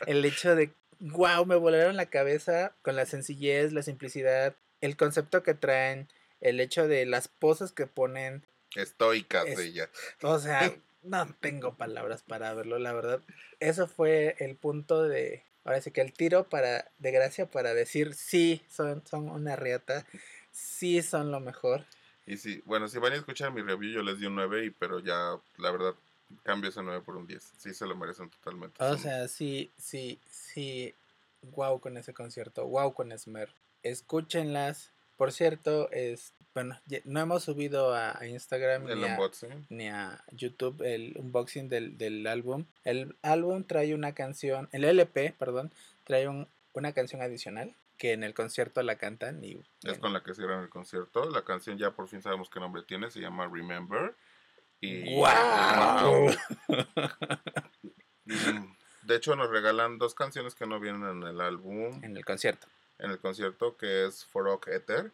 el 0.06 0.24
hecho 0.24 0.54
de, 0.54 0.70
wow, 1.00 1.44
me 1.46 1.56
volaron 1.56 1.96
la 1.96 2.06
cabeza 2.06 2.72
con 2.82 2.96
la 2.96 3.06
sencillez, 3.06 3.72
la 3.72 3.82
simplicidad, 3.82 4.54
el 4.80 4.96
concepto 4.96 5.42
que 5.42 5.54
traen, 5.54 6.08
el 6.40 6.60
hecho 6.60 6.88
de 6.88 7.06
las 7.06 7.28
poses 7.28 7.72
que 7.72 7.86
ponen. 7.86 8.44
estoicas 8.74 9.46
Es- 9.46 9.58
ella 9.58 9.88
O 10.22 10.38
sea, 10.38 10.72
no 11.02 11.26
tengo 11.40 11.74
palabras 11.74 12.22
para 12.22 12.52
verlo, 12.54 12.78
la 12.78 12.92
verdad. 12.92 13.20
Eso 13.60 13.86
fue 13.86 14.36
el 14.38 14.56
punto 14.56 15.02
de, 15.04 15.44
ahora 15.64 15.80
sí 15.80 15.90
que 15.90 16.00
el 16.00 16.12
tiro 16.12 16.48
para, 16.48 16.90
de 16.98 17.10
gracia 17.12 17.46
para 17.50 17.74
decir, 17.74 18.14
sí, 18.14 18.62
son, 18.68 19.02
son 19.06 19.28
una 19.30 19.56
riata, 19.56 20.06
sí 20.50 21.02
son 21.02 21.30
lo 21.30 21.40
mejor. 21.40 21.84
y 22.26 22.36
sí 22.36 22.62
bueno 22.66 22.86
si 22.88 22.98
van 22.98 23.12
a 23.12 23.16
escuchar 23.16 23.52
mi 23.52 23.62
review 23.62 23.92
yo 23.92 24.02
les 24.02 24.18
di 24.18 24.26
un 24.26 24.34
9 24.36 24.64
y 24.64 24.70
pero 24.70 25.00
ya 25.00 25.36
la 25.58 25.70
verdad 25.72 25.94
cambio 26.44 26.70
ese 26.70 26.82
9 26.82 27.00
por 27.04 27.16
un 27.16 27.26
10 27.26 27.52
sí 27.58 27.74
se 27.74 27.84
lo 27.86 27.96
merecen 27.96 28.30
totalmente 28.30 28.82
O 28.82 28.88
Son- 28.90 28.98
sea, 28.98 29.26
sí, 29.28 29.72
sí, 29.76 30.20
sí, 30.30 30.94
wow 31.42 31.80
con 31.80 31.96
ese 31.96 32.14
concierto, 32.14 32.66
wow 32.66 32.92
con 32.94 33.10
Esmer. 33.12 33.52
Escúchenlas. 33.82 34.92
Por 35.16 35.32
cierto, 35.32 35.90
es, 35.90 36.32
bueno, 36.54 36.78
no 37.04 37.20
hemos 37.20 37.44
subido 37.44 37.94
a, 37.94 38.18
a 38.18 38.26
Instagram 38.26 38.84
ni 38.84 39.04
a, 39.04 39.12
unboxing 39.12 39.66
ni 39.70 39.88
a 39.88 40.22
YouTube 40.32 40.82
el 40.82 41.14
unboxing 41.18 41.68
del, 41.68 41.96
del 41.98 42.26
álbum. 42.26 42.66
El 42.84 43.16
álbum 43.22 43.64
trae 43.64 43.94
una 43.94 44.14
canción, 44.14 44.68
el 44.72 44.84
LP, 44.84 45.34
perdón, 45.38 45.72
trae 46.04 46.28
un- 46.28 46.48
una 46.74 46.92
canción 46.92 47.20
adicional 47.22 47.74
que 47.98 48.12
en 48.12 48.24
el 48.24 48.34
concierto 48.34 48.82
la 48.82 48.96
cantan 48.96 49.44
y 49.44 49.60
Es 49.84 49.98
con 49.98 50.12
la 50.12 50.22
que 50.22 50.34
cierran 50.34 50.62
el 50.62 50.68
concierto. 50.70 51.30
La 51.30 51.42
canción 51.44 51.78
ya 51.78 51.90
por 51.92 52.08
fin 52.08 52.20
sabemos 52.22 52.50
qué 52.50 52.58
nombre 52.60 52.82
tiene. 52.82 53.10
Se 53.10 53.20
llama 53.20 53.46
Remember. 53.52 54.14
Y 54.80 55.14
¡Guau! 55.14 56.26
Mm, 58.24 58.74
De 59.02 59.16
hecho, 59.16 59.34
nos 59.36 59.50
regalan 59.50 59.98
dos 59.98 60.14
canciones 60.14 60.54
que 60.54 60.66
no 60.66 60.78
vienen 60.78 61.02
en 61.08 61.22
el 61.24 61.40
álbum, 61.40 62.02
en 62.04 62.16
el 62.16 62.24
concierto. 62.24 62.68
en 62.98 63.10
el 63.10 63.18
concierto, 63.18 63.76
que 63.76 64.06
es 64.06 64.24
Forok 64.24 64.68
Ether 64.68 65.10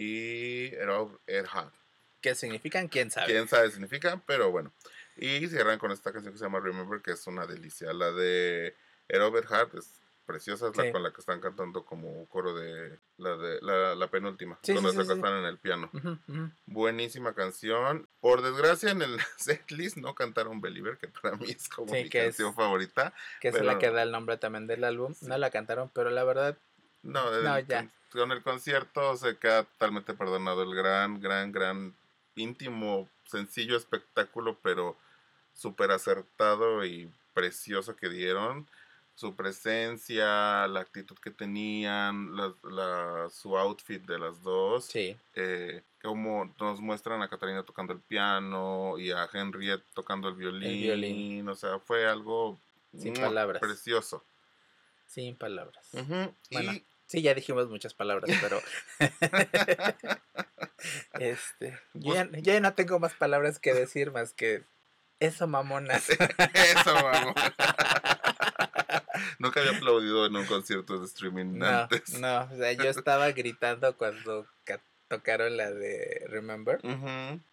y 0.00 0.74
Erov 0.74 1.18
Erhad. 1.26 1.72
¿Qué 2.20 2.34
significan? 2.34 2.88
¿Quién 2.88 3.10
sabe? 3.10 3.26
Quién 3.32 3.48
sabe 3.48 3.70
significa, 3.70 4.20
pero 4.26 4.50
bueno. 4.50 4.72
Y 5.16 5.46
cierran 5.48 5.78
con 5.78 5.90
esta 5.92 6.12
canción 6.12 6.32
que 6.34 6.38
se 6.38 6.44
llama 6.44 6.60
Remember, 6.60 7.00
que 7.00 7.12
es 7.12 7.26
una 7.26 7.46
delicia. 7.46 7.92
La 7.94 8.12
de 8.12 8.74
Erov 9.08 9.36
Erhad 9.38 9.68
es 9.76 10.00
preciosa, 10.26 10.68
es 10.68 10.76
la 10.76 10.82
Sí. 10.84 10.90
con 10.92 11.02
la 11.04 11.12
que 11.12 11.20
están 11.20 11.40
cantando 11.40 11.84
como 11.84 12.26
coro 12.26 12.52
de 12.54 12.98
la 13.16 13.36
de 13.36 13.60
la, 13.62 13.94
la 13.94 14.08
penúltima, 14.08 14.58
Sí, 14.62 14.72
cuando 14.72 14.90
sí, 14.90 14.96
se 14.96 15.02
acostaron 15.04 15.38
en 15.38 15.44
el 15.46 15.56
piano. 15.58 15.88
Ujú, 15.94 16.18
ujú. 16.28 16.50
Buenísima 16.66 17.32
canción. 17.34 18.08
Por 18.20 18.42
desgracia, 18.42 18.90
en 18.90 19.02
el 19.02 19.16
setlist 19.38 19.96
no 19.96 20.14
cantaron 20.16 20.60
Believer, 20.60 20.98
que 20.98 21.06
para 21.08 21.36
mí 21.36 21.46
es 21.50 21.68
como 21.68 21.92
mi 21.92 22.08
que 22.10 22.18
es- 22.18 22.24
canción 22.36 22.54
favorita. 22.54 23.14
Que 23.40 23.48
es 23.48 23.60
la 23.62 23.78
que 23.78 23.90
da 23.90 24.02
el 24.02 24.10
nombre 24.10 24.36
también 24.36 24.66
del 24.66 24.82
álbum. 24.84 25.14
No 25.22 25.38
la 25.38 25.50
cantaron, 25.50 25.90
pero 25.94 26.10
la 26.10 26.24
verdad, 26.24 26.58
No, 27.06 27.32
el 27.34 27.44
No, 27.44 27.58
ya. 27.60 27.78
con- 27.80 27.92
con 28.12 28.32
el 28.32 28.42
concierto 28.42 29.16
se 29.16 29.36
queda 29.38 29.64
totalmente 29.64 30.14
perdonado. 30.14 30.62
El 30.62 30.74
gran, 30.74 31.20
gran, 31.20 31.52
gran, 31.52 31.94
íntimo, 32.34 33.08
sencillo 33.26 33.76
espectáculo, 33.76 34.58
pero 34.62 34.96
súper 35.54 35.90
acertado 35.90 36.84
y 36.84 37.10
precioso 37.34 37.96
que 37.96 38.08
dieron. 38.08 38.66
Su 39.14 39.34
presencia, 39.34 40.66
la 40.68 40.80
actitud 40.80 41.16
que 41.18 41.30
tenían, 41.30 42.36
la, 42.36 42.52
la- 42.64 43.30
su 43.30 43.56
outfit 43.56 44.02
de 44.02 44.18
las 44.18 44.42
dos. 44.42 44.86
sí. 44.86 45.16
eh, 45.34 45.82
como 46.02 46.54
nos 46.60 46.80
muestran 46.80 47.20
a 47.22 47.28
Catalina 47.28 47.64
tocando 47.64 47.92
el 47.92 47.98
piano 47.98 48.96
y 48.96 49.10
a 49.10 49.28
Henriette 49.32 49.82
tocando 49.92 50.28
el 50.28 50.36
violín. 50.36 50.80
violín. 50.82 51.48
O 51.48 51.54
sea, 51.56 51.80
fue 51.80 52.06
algo 52.06 52.60
Sin 52.96 53.14
palabras. 53.14 53.60
precioso. 53.60 54.22
Sin 55.08 55.34
palabras. 55.36 55.88
Bueno, 56.52 56.72
y 56.74 56.84
Sí, 57.06 57.22
ya 57.22 57.34
dijimos 57.34 57.68
muchas 57.68 57.94
palabras, 57.94 58.30
pero. 58.40 58.60
este. 61.20 61.78
Yo 61.94 62.14
ya, 62.14 62.28
ya 62.40 62.60
no 62.60 62.74
tengo 62.74 62.98
más 62.98 63.14
palabras 63.14 63.58
que 63.58 63.74
decir 63.74 64.10
más 64.12 64.32
que. 64.32 64.64
Eso, 65.20 65.46
mamonas. 65.46 66.08
Eso, 66.54 66.94
vamos. 66.94 67.34
Nunca 69.38 69.60
había 69.60 69.76
aplaudido 69.76 70.26
en 70.26 70.36
un 70.36 70.44
concierto 70.46 70.98
de 70.98 71.06
streaming 71.06 71.58
No, 71.58 71.66
antes. 71.66 72.18
no, 72.20 72.48
o 72.52 72.56
sea, 72.56 72.72
yo 72.72 72.84
estaba 72.90 73.30
gritando 73.32 73.96
cuando 73.96 74.46
ca- 74.64 74.80
tocaron 75.08 75.56
la 75.56 75.70
de 75.70 76.24
Remember. 76.28 76.80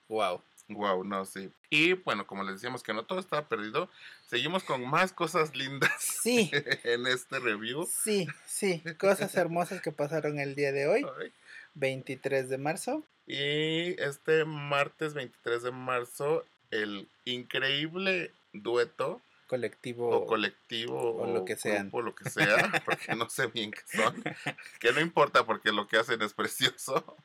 Wow. 0.10 0.42
Wow, 0.74 1.04
no, 1.04 1.26
sí. 1.26 1.50
Y 1.70 1.94
bueno, 1.94 2.26
como 2.28 2.44
les 2.44 2.56
decíamos 2.56 2.84
que 2.84 2.94
no 2.94 3.04
todo 3.04 3.20
estaba 3.20 3.48
perdido, 3.48 3.90
seguimos 4.28 4.64
con 4.64 4.86
más 4.90 5.12
cosas 5.14 5.56
lindas 5.56 5.92
Sí, 6.00 6.52
en 6.84 7.08
este 7.08 7.40
review. 7.40 7.88
sí, 7.92 8.28
sí. 8.46 8.82
Cosas 9.00 9.36
hermosas 9.36 9.82
que 9.82 9.92
pasaron 9.92 10.40
el 10.40 10.56
día 10.56 10.72
de 10.72 10.88
hoy, 10.88 11.06
Ay. 11.20 11.32
23 11.76 12.50
de 12.50 12.58
marzo. 12.58 13.04
Y 13.26 14.00
este 14.02 14.44
martes 14.46 15.14
23 15.14 15.64
de 15.64 15.72
marzo, 15.72 16.46
el 16.72 17.08
increíble 17.26 18.32
dueto 18.52 19.22
Colectivo. 19.48 20.10
o 20.10 20.26
colectivo 20.26 21.16
o 21.18 21.28
lo 21.32 21.46
que 21.46 21.56
sean. 21.56 21.84
grupo, 21.90 22.02
lo 22.02 22.16
que 22.16 22.30
sea, 22.30 22.82
porque 22.86 23.16
no 23.16 23.30
sé 23.30 23.48
bien 23.48 23.72
qué 23.72 23.82
son, 23.96 24.24
que 24.80 24.92
no 24.94 25.00
importa 25.00 25.46
porque 25.46 25.72
lo 25.72 25.88
que 25.88 25.98
hacen 25.98 26.22
es 26.22 26.34
precioso. 26.34 27.16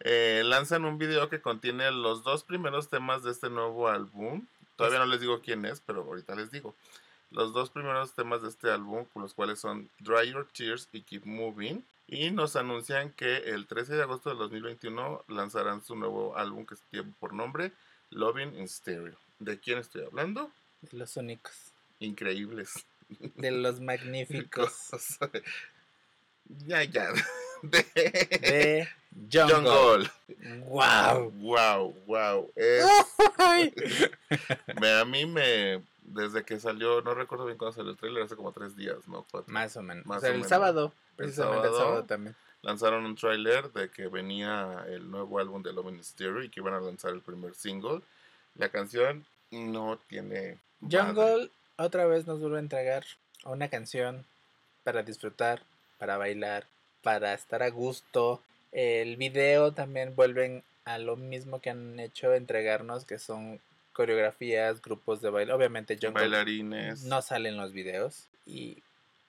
Eh, 0.00 0.42
lanzan 0.44 0.84
un 0.84 0.98
video 0.98 1.28
que 1.28 1.40
contiene 1.40 1.90
los 1.90 2.22
dos 2.22 2.44
primeros 2.44 2.88
temas 2.88 3.22
de 3.22 3.30
este 3.30 3.50
nuevo 3.50 3.88
álbum. 3.88 4.46
Todavía 4.76 4.98
no 4.98 5.06
les 5.06 5.20
digo 5.20 5.40
quién 5.40 5.64
es, 5.64 5.80
pero 5.80 6.02
ahorita 6.02 6.34
les 6.34 6.50
digo. 6.50 6.74
Los 7.30 7.52
dos 7.52 7.70
primeros 7.70 8.14
temas 8.14 8.42
de 8.42 8.48
este 8.48 8.70
álbum, 8.70 9.06
los 9.14 9.34
cuales 9.34 9.60
son 9.60 9.88
Dry 10.00 10.32
Your 10.32 10.48
Tears 10.52 10.88
y 10.92 11.02
Keep 11.02 11.26
Moving. 11.26 11.84
Y 12.08 12.30
nos 12.30 12.56
anuncian 12.56 13.10
que 13.10 13.36
el 13.36 13.66
13 13.66 13.94
de 13.94 14.02
agosto 14.02 14.30
de 14.30 14.36
2021 14.36 15.24
lanzarán 15.28 15.84
su 15.84 15.94
nuevo 15.94 16.36
álbum 16.36 16.66
que 16.66 16.74
tiene 16.90 17.12
por 17.20 17.32
nombre 17.32 17.72
Loving 18.10 18.58
in 18.58 18.68
Stereo. 18.68 19.16
¿De 19.38 19.60
quién 19.60 19.78
estoy 19.78 20.02
hablando? 20.02 20.50
de 20.82 20.98
los 20.98 21.16
únicos. 21.16 21.52
Increíbles. 21.98 22.86
De 23.08 23.50
los 23.50 23.80
magníficos. 23.80 24.90
Ya, 26.66 26.82
ya. 26.82 27.12
De, 27.62 27.82
De. 28.40 28.88
Wow. 30.66 31.30
Wow, 31.32 31.94
wow. 32.06 32.52
Es, 32.56 32.84
me- 34.80 34.92
a 35.00 35.04
mí 35.04 35.26
me. 35.26 35.82
Desde 36.02 36.42
que 36.44 36.58
salió, 36.58 37.02
no 37.02 37.14
recuerdo 37.14 37.44
bien 37.46 37.56
cuándo 37.56 37.74
salió 37.74 37.92
el 37.92 37.96
trailer, 37.96 38.24
hace 38.24 38.34
como 38.34 38.50
tres 38.52 38.76
días, 38.76 38.96
¿no? 39.06 39.24
Cuatro. 39.30 39.52
Más 39.52 39.76
o 39.76 39.82
menos. 39.82 40.04
Más 40.06 40.18
o 40.18 40.20
sea, 40.22 40.30
o 40.30 40.32
el 40.32 40.38
menos. 40.38 40.48
sábado. 40.48 40.92
Precisamente 41.16 41.58
el 41.68 41.72
sábado. 41.72 41.78
sábado 41.86 42.04
también. 42.04 42.36
Lanzaron 42.62 43.04
un 43.06 43.14
trailer 43.14 43.72
de 43.72 43.90
que 43.90 44.08
venía 44.08 44.84
el 44.88 45.10
nuevo 45.10 45.38
álbum 45.38 45.62
de 45.62 45.72
Love 45.72 46.02
Stereo 46.02 46.42
y 46.42 46.48
que 46.50 46.60
iban 46.60 46.74
a 46.74 46.80
lanzar 46.80 47.12
el 47.12 47.20
primer 47.20 47.54
single. 47.54 48.00
La 48.56 48.68
canción 48.70 49.24
no 49.50 49.98
tiene. 50.08 50.58
Jungle 50.80 51.50
otra 51.76 52.06
vez 52.06 52.26
nos 52.26 52.40
vuelve 52.40 52.56
a 52.56 52.60
entregar 52.60 53.04
una 53.44 53.68
canción 53.68 54.24
para 54.84 55.02
disfrutar, 55.02 55.62
para 55.98 56.16
bailar, 56.18 56.66
para 57.02 57.34
estar 57.34 57.62
a 57.62 57.70
gusto. 57.70 58.42
El 58.72 59.16
video 59.16 59.72
también 59.72 60.14
vuelven 60.14 60.62
a 60.84 60.98
lo 60.98 61.16
mismo 61.16 61.60
que 61.60 61.70
han 61.70 61.98
hecho 62.00 62.34
entregarnos, 62.34 63.04
que 63.04 63.18
son 63.18 63.60
coreografías, 63.92 64.80
grupos 64.80 65.20
de 65.20 65.30
baile. 65.30 65.52
Obviamente 65.52 65.98
Jungle 66.00 66.22
Bailarines. 66.28 67.02
no 67.04 67.20
salen 67.22 67.56
los 67.56 67.72
videos 67.72 68.26
y 68.46 68.82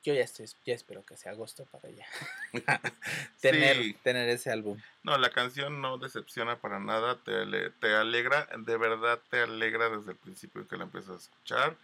yo 0.03 0.13
ya 0.15 0.23
estoy, 0.23 0.47
ya 0.65 0.73
espero 0.73 1.03
que 1.05 1.15
sea 1.17 1.31
agosto 1.33 1.65
para 1.65 1.89
ya 1.89 2.05
tener, 3.41 3.77
Sí. 3.77 3.95
tener 4.03 4.29
ese 4.29 4.49
álbum. 4.51 4.79
No, 5.03 5.17
la 5.17 5.29
canción 5.29 5.81
no 5.81 5.97
decepciona 5.97 6.57
para 6.57 6.79
nada, 6.79 7.17
te, 7.23 7.69
te 7.79 7.93
alegra, 7.95 8.47
de 8.57 8.77
verdad 8.77 9.19
te 9.29 9.41
alegra 9.41 9.89
desde 9.89 10.11
el 10.11 10.17
principio 10.17 10.67
que 10.67 10.77
la 10.77 10.83
empiezas 10.85 11.11
a 11.11 11.17
escuchar. 11.17 11.75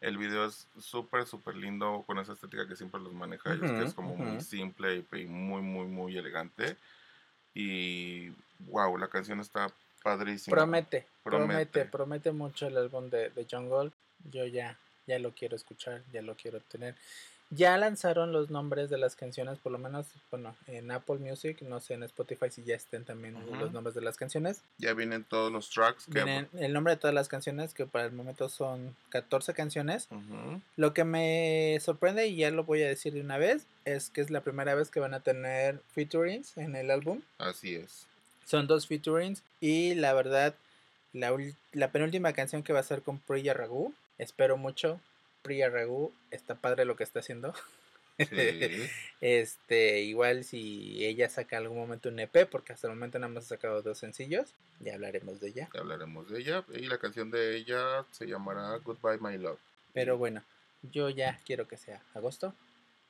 El 0.00 0.18
video 0.18 0.46
es 0.46 0.68
súper, 0.78 1.26
súper 1.26 1.56
lindo 1.56 2.04
con 2.06 2.18
esa 2.18 2.34
estética 2.34 2.68
que 2.68 2.76
siempre 2.76 3.00
los 3.00 3.14
maneja 3.14 3.54
ellos, 3.54 3.70
que 3.70 3.84
es 3.84 3.94
como 3.94 4.14
muy 4.14 4.40
simple 4.40 4.96
y, 4.96 5.16
y 5.20 5.26
muy, 5.26 5.62
muy, 5.62 5.86
muy 5.86 6.16
elegante. 6.16 6.76
Y 7.54 8.30
wow, 8.60 8.98
la 8.98 9.08
canción 9.08 9.40
está 9.40 9.68
padrísima. 10.02 10.54
Promete, 10.54 11.06
promete, 11.22 11.46
Promete. 11.48 11.84
promete, 11.86 12.32
mucho 12.32 12.66
el 12.66 12.76
álbum 12.76 13.08
de, 13.08 13.30
de 13.30 13.46
Jungle. 13.50 13.90
Yo 14.30 14.44
ya, 14.44 14.78
ya 15.06 15.18
lo 15.18 15.32
quiero 15.32 15.56
escuchar, 15.56 16.02
ya 16.12 16.20
lo 16.20 16.36
quiero 16.36 16.60
tener. 16.60 16.94
Ya 17.50 17.76
lanzaron 17.78 18.32
los 18.32 18.50
nombres 18.50 18.90
de 18.90 18.98
las 18.98 19.14
canciones, 19.14 19.58
por 19.58 19.70
lo 19.70 19.78
menos, 19.78 20.06
bueno, 20.30 20.56
en 20.66 20.90
Apple 20.90 21.18
Music, 21.18 21.62
no 21.62 21.78
sé 21.80 21.94
en 21.94 22.02
Spotify 22.02 22.50
si 22.50 22.64
ya 22.64 22.74
estén 22.74 23.04
también 23.04 23.36
los 23.60 23.72
nombres 23.72 23.94
de 23.94 24.00
las 24.00 24.16
canciones. 24.16 24.62
Ya 24.78 24.94
vienen 24.94 25.22
todos 25.22 25.52
los 25.52 25.70
tracks 25.70 26.06
que... 26.06 26.24
Vienen 26.24 26.48
el 26.58 26.72
nombre 26.72 26.94
de 26.94 26.96
todas 26.96 27.14
las 27.14 27.28
canciones, 27.28 27.72
que 27.72 27.86
para 27.86 28.06
el 28.06 28.12
momento 28.12 28.48
son 28.48 28.96
14 29.10 29.54
canciones. 29.54 30.08
Lo 30.76 30.92
que 30.92 31.04
me 31.04 31.78
sorprende, 31.80 32.26
y 32.26 32.36
ya 32.36 32.50
lo 32.50 32.64
voy 32.64 32.82
a 32.82 32.88
decir 32.88 33.12
de 33.12 33.20
una 33.20 33.38
vez, 33.38 33.66
es 33.84 34.10
que 34.10 34.20
es 34.20 34.30
la 34.30 34.40
primera 34.40 34.74
vez 34.74 34.90
que 34.90 34.98
van 34.98 35.14
a 35.14 35.20
tener 35.20 35.80
featurings 35.94 36.56
en 36.56 36.74
el 36.74 36.90
álbum. 36.90 37.22
Así 37.38 37.76
es. 37.76 38.06
Son 38.44 38.66
dos 38.66 38.88
featurings 38.88 39.42
y 39.60 39.94
la 39.94 40.12
verdad, 40.14 40.54
la, 41.12 41.36
la 41.72 41.92
penúltima 41.92 42.32
canción 42.32 42.64
que 42.64 42.72
va 42.72 42.80
a 42.80 42.84
ser 42.84 43.02
con 43.02 43.18
Priya 43.18 43.54
Raghu, 43.54 43.92
espero 44.18 44.56
mucho. 44.56 45.00
Priya 45.46 45.70
Raghu 45.70 46.12
está 46.30 46.56
padre 46.56 46.84
lo 46.84 46.96
que 46.96 47.04
está 47.04 47.20
haciendo. 47.20 47.54
Sí. 48.18 48.26
este, 49.20 50.00
igual 50.02 50.42
si 50.44 51.04
ella 51.04 51.28
saca 51.28 51.58
algún 51.58 51.78
momento 51.78 52.08
un 52.08 52.18
EP, 52.18 52.48
porque 52.50 52.72
hasta 52.72 52.88
el 52.88 52.94
momento 52.94 53.18
nada 53.18 53.32
más 53.32 53.44
ha 53.44 53.48
sacado 53.48 53.82
dos 53.82 53.98
sencillos, 53.98 54.54
ya 54.80 54.94
hablaremos 54.94 55.40
de 55.40 55.48
ella. 55.48 55.68
Ya 55.72 55.80
hablaremos 55.80 56.28
de 56.30 56.40
ella. 56.40 56.64
Y 56.74 56.86
la 56.86 56.98
canción 56.98 57.30
de 57.30 57.56
ella 57.56 58.04
se 58.10 58.26
llamará 58.26 58.76
Goodbye 58.78 59.18
My 59.20 59.38
Love. 59.38 59.58
Pero 59.92 60.18
bueno, 60.18 60.42
yo 60.82 61.10
ya 61.10 61.38
quiero 61.46 61.68
que 61.68 61.76
sea 61.76 62.02
agosto 62.14 62.54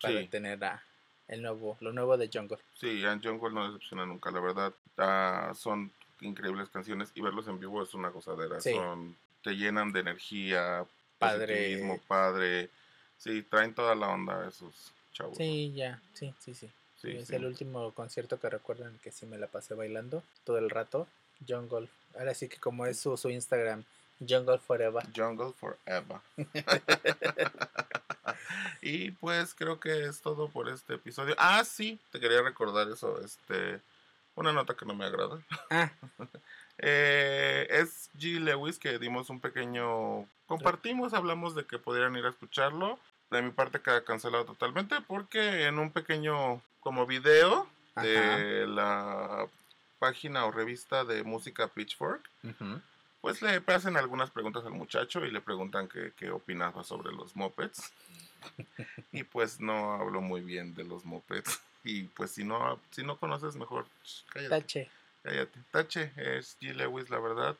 para 0.02 0.20
Sí. 0.20 0.28
tener 0.28 0.62
a 0.64 0.82
el 1.28 1.42
nuevo, 1.42 1.76
lo 1.80 1.92
nuevo 1.92 2.16
de 2.16 2.30
Jungle. 2.32 2.58
Sí, 2.74 3.00
Ian 3.00 3.22
Jungle 3.22 3.50
no 3.52 3.66
decepciona 3.66 4.06
nunca, 4.06 4.30
la 4.30 4.40
verdad. 4.40 4.72
ah, 4.98 5.52
son 5.56 5.90
increíbles 6.20 6.68
canciones 6.70 7.10
y 7.14 7.20
verlos 7.20 7.46
en 7.48 7.58
vivo 7.60 7.82
es 7.82 7.94
una 7.94 8.08
gozadera. 8.08 8.60
Sí. 8.60 8.72
Son, 8.72 9.16
te 9.42 9.52
llenan 9.56 9.92
de 9.92 10.00
energía, 10.00 10.86
Padre. 11.18 11.54
positivismo, 11.54 12.00
padre. 12.06 12.70
Sí, 13.18 13.42
traen 13.42 13.74
toda 13.74 13.94
la 13.94 14.08
onda 14.08 14.48
esos 14.48 14.92
chavos. 15.12 15.36
Sí, 15.36 15.72
ya, 15.74 16.00
sí, 16.12 16.34
sí, 16.38 16.54
sí. 16.54 16.70
sí, 17.00 17.12
es 17.12 17.28
sí. 17.28 17.34
el 17.34 17.46
último 17.46 17.92
concierto 17.92 18.38
que 18.38 18.50
recuerdan 18.50 18.98
que 19.02 19.10
sí 19.10 19.26
me 19.26 19.38
la 19.38 19.46
pasé 19.46 19.74
bailando 19.74 20.22
todo 20.44 20.58
el 20.58 20.70
rato. 20.70 21.06
Jungle. 21.46 21.88
Ahora 22.18 22.34
sí 22.34 22.48
que 22.48 22.58
como 22.58 22.86
es 22.86 22.98
su, 22.98 23.16
su 23.16 23.30
Instagram, 23.30 23.84
Jungle 24.26 24.58
Forever. 24.58 25.02
Jungle 25.14 25.52
Forever. 25.52 26.20
y 28.82 29.10
pues 29.12 29.54
creo 29.54 29.78
que 29.78 30.06
es 30.06 30.20
todo 30.20 30.48
por 30.48 30.68
este 30.68 30.94
episodio. 30.94 31.34
Ah, 31.38 31.64
sí, 31.64 31.98
te 32.10 32.20
quería 32.20 32.42
recordar 32.42 32.88
eso. 32.88 33.20
Este, 33.22 33.80
una 34.34 34.52
nota 34.52 34.74
que 34.74 34.86
no 34.86 34.94
me 34.94 35.04
agrada. 35.04 35.38
Ah, 35.70 35.90
Eh, 36.78 37.66
es 37.70 38.10
G. 38.18 38.40
Lewis 38.40 38.78
que 38.78 38.98
dimos 38.98 39.30
un 39.30 39.40
pequeño... 39.40 40.26
Compartimos, 40.46 41.14
hablamos 41.14 41.54
de 41.54 41.64
que 41.64 41.78
pudieran 41.78 42.16
ir 42.16 42.24
a 42.24 42.30
escucharlo. 42.30 42.98
De 43.30 43.42
mi 43.42 43.50
parte 43.50 43.80
queda 43.80 44.04
cancelado 44.04 44.44
totalmente 44.44 45.00
porque 45.00 45.64
en 45.64 45.78
un 45.78 45.90
pequeño 45.90 46.62
como 46.80 47.06
video 47.06 47.66
de 47.96 48.66
la 48.68 49.48
página 49.98 50.44
o 50.44 50.52
revista 50.52 51.04
de 51.04 51.24
música 51.24 51.66
Pitchfork, 51.66 52.22
pues 53.20 53.42
le 53.42 53.60
hacen 53.66 53.96
algunas 53.96 54.30
preguntas 54.30 54.64
al 54.64 54.72
muchacho 54.72 55.24
y 55.24 55.32
le 55.32 55.40
preguntan 55.40 55.88
qué, 55.88 56.12
qué 56.16 56.30
opinaba 56.30 56.84
sobre 56.84 57.12
los 57.12 57.34
mopeds. 57.34 57.92
y 59.12 59.24
pues 59.24 59.60
no 59.60 59.94
hablo 59.94 60.20
muy 60.20 60.42
bien 60.42 60.74
de 60.74 60.84
los 60.84 61.04
mopeds. 61.04 61.60
Y 61.82 62.04
pues 62.04 62.32
si 62.32 62.44
no, 62.44 62.80
si 62.90 63.02
no 63.02 63.16
conoces, 63.16 63.56
mejor 63.56 63.86
cállate. 64.28 64.48
Tache. 64.48 64.90
Cállate. 65.26 65.58
Tache, 65.72 66.12
es 66.16 66.56
G. 66.60 66.72
Lewis, 66.72 67.10
la 67.10 67.18
verdad. 67.18 67.56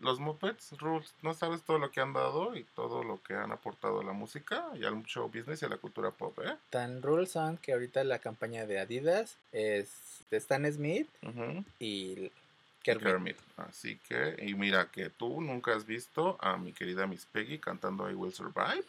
Los 0.00 0.20
Muppets, 0.20 0.78
Rules, 0.78 1.14
no 1.22 1.32
sabes 1.32 1.62
todo 1.62 1.78
lo 1.78 1.90
que 1.90 2.02
han 2.02 2.12
dado 2.12 2.54
y 2.54 2.64
todo 2.76 3.02
lo 3.02 3.22
que 3.22 3.32
han 3.32 3.50
aportado 3.52 4.00
a 4.00 4.04
la 4.04 4.12
música 4.12 4.66
y 4.74 4.84
al 4.84 5.02
show 5.04 5.28
business 5.28 5.62
y 5.62 5.64
a 5.64 5.70
la 5.70 5.78
cultura 5.78 6.10
pop, 6.10 6.38
¿eh? 6.44 6.56
Tan 6.68 7.00
rules 7.00 7.30
son 7.30 7.56
que 7.56 7.72
ahorita 7.72 8.04
la 8.04 8.18
campaña 8.18 8.66
de 8.66 8.80
Adidas 8.80 9.38
es 9.50 10.20
de 10.30 10.36
Stan 10.36 10.70
Smith 10.70 11.08
y 11.78 12.30
Kermit. 12.82 13.06
Kermit. 13.06 13.36
Así 13.56 13.96
que, 14.06 14.36
y 14.46 14.52
mira 14.52 14.90
que 14.90 15.08
tú 15.08 15.40
nunca 15.40 15.74
has 15.74 15.86
visto 15.86 16.36
a 16.38 16.58
mi 16.58 16.74
querida 16.74 17.06
Miss 17.06 17.24
Peggy 17.24 17.58
cantando 17.58 18.10
I 18.10 18.14
Will 18.14 18.34
Survive. 18.34 18.84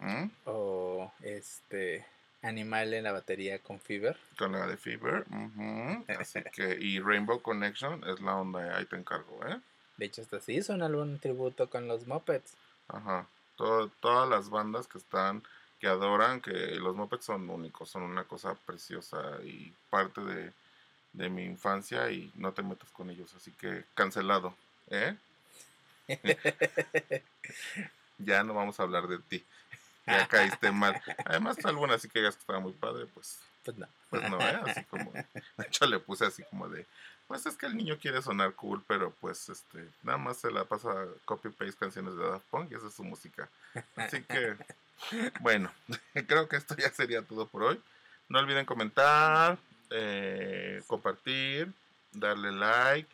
¿Mm? 0.00 0.30
O 0.46 1.12
este 1.22 2.06
Animal 2.44 2.92
en 2.94 3.04
la 3.04 3.12
batería 3.12 3.58
con 3.58 3.80
Fever. 3.80 4.16
Con 4.38 4.52
la 4.52 4.66
de 4.66 4.76
Fever. 4.76 5.24
ujú. 5.30 6.04
Así 6.20 6.42
que, 6.52 6.76
y 6.80 7.00
Rainbow 7.00 7.40
Connection 7.40 8.02
es 8.08 8.20
la 8.20 8.36
onda, 8.36 8.76
ahí 8.76 8.84
te 8.86 8.96
encargo, 8.96 9.40
¿eh? 9.46 9.58
De 9.96 10.06
hecho, 10.06 10.22
hasta 10.22 10.40
se 10.40 10.52
hizo 10.52 10.74
un 10.74 10.82
álbum 10.82 11.18
tributo 11.18 11.70
con 11.70 11.86
los 11.88 12.06
Muppets. 12.06 12.52
Ajá. 12.88 13.26
Todo- 13.56 13.88
todas 14.00 14.28
las 14.28 14.50
bandas 14.50 14.88
que 14.88 14.98
están, 14.98 15.42
que 15.80 15.86
adoran, 15.86 16.40
que 16.40 16.50
los 16.76 16.94
Muppets 16.96 17.24
son 17.24 17.48
únicos, 17.48 17.88
son 17.90 18.02
una 18.02 18.24
cosa 18.24 18.54
preciosa 18.66 19.38
y 19.44 19.72
parte 19.90 20.20
de, 20.20 20.52
de 21.12 21.28
mi 21.30 21.44
infancia 21.44 22.10
y 22.10 22.30
no 22.34 22.52
te 22.52 22.62
metas 22.62 22.90
con 22.90 23.08
ellos, 23.10 23.32
así 23.34 23.52
que 23.52 23.84
cancelado, 23.94 24.54
¿eh? 24.90 25.16
ya 28.18 28.42
no 28.42 28.54
vamos 28.54 28.78
a 28.80 28.82
hablar 28.82 29.06
de 29.08 29.18
ti. 29.18 29.44
Ya 30.06 30.26
caíste 30.28 30.70
mal. 30.70 31.00
Además, 31.24 31.56
álbum 31.64 31.90
así 31.90 32.08
que 32.08 32.18
digas 32.18 32.34
que 32.34 32.40
estaba 32.40 32.60
muy 32.60 32.72
padre, 32.72 33.06
pues, 33.06 33.38
Pues 33.64 33.76
no. 33.78 33.88
pues 34.10 34.28
no, 34.30 34.38
¿eh? 34.40 34.60
Así 34.66 34.84
como, 34.84 35.12
de 35.12 35.26
hecho 35.66 35.86
le 35.86 35.98
puse 35.98 36.26
así 36.26 36.42
como 36.44 36.68
de, 36.68 36.86
pues 37.26 37.46
es 37.46 37.56
que 37.56 37.66
el 37.66 37.76
niño 37.76 37.98
quiere 37.98 38.20
sonar 38.20 38.52
cool, 38.54 38.84
pero 38.86 39.10
pues 39.20 39.48
este, 39.48 39.88
nada 40.02 40.18
más 40.18 40.36
se 40.36 40.50
la 40.50 40.64
pasa 40.64 41.06
copy-paste 41.24 41.78
canciones 41.78 42.16
de 42.16 42.24
Daft 42.28 42.44
Punk 42.50 42.70
y 42.70 42.74
esa 42.74 42.88
es 42.88 42.94
su 42.94 43.02
música. 43.04 43.48
Así 43.96 44.22
que, 44.22 44.56
bueno, 45.40 45.72
creo 46.28 46.48
que 46.48 46.56
esto 46.56 46.76
ya 46.76 46.90
sería 46.90 47.22
todo 47.22 47.46
por 47.46 47.62
hoy. 47.62 47.80
No 48.28 48.38
olviden 48.38 48.66
comentar, 48.66 49.56
eh, 49.90 50.82
compartir, 50.86 51.72
darle 52.12 52.52
like, 52.52 53.08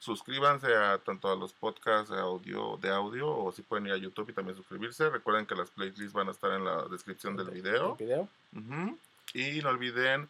suscríbanse 0.00 0.74
a 0.74 0.98
tanto 0.98 1.30
a 1.30 1.36
los 1.36 1.52
podcasts 1.52 2.10
de 2.10 2.18
audio, 2.18 2.76
de 2.78 2.90
audio 2.90 3.30
o 3.30 3.52
si 3.52 3.62
pueden 3.62 3.86
ir 3.86 3.92
a 3.92 3.96
YouTube 3.98 4.30
y 4.30 4.32
también 4.32 4.56
suscribirse. 4.56 5.08
Recuerden 5.08 5.46
que 5.46 5.54
las 5.54 5.70
playlists 5.70 6.12
van 6.12 6.26
a 6.28 6.32
estar 6.32 6.50
en 6.52 6.64
la 6.64 6.84
descripción 6.88 7.36
del 7.36 7.50
video. 7.50 7.94
Video. 7.96 8.28
Y 9.32 9.60
no 9.62 9.68
olviden 9.68 10.28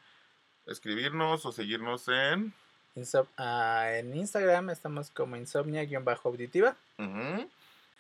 escribirnos 0.67 1.47
o 1.47 1.53
seguirnos 1.53 2.07
en... 2.09 2.53
Inso- 2.97 3.29
ah, 3.39 3.87
en 3.93 4.15
Instagram 4.15 4.69
estamos 4.71 5.11
como 5.11 5.37
insomnia-auditiva. 5.37 6.77
ujú. 6.99 7.49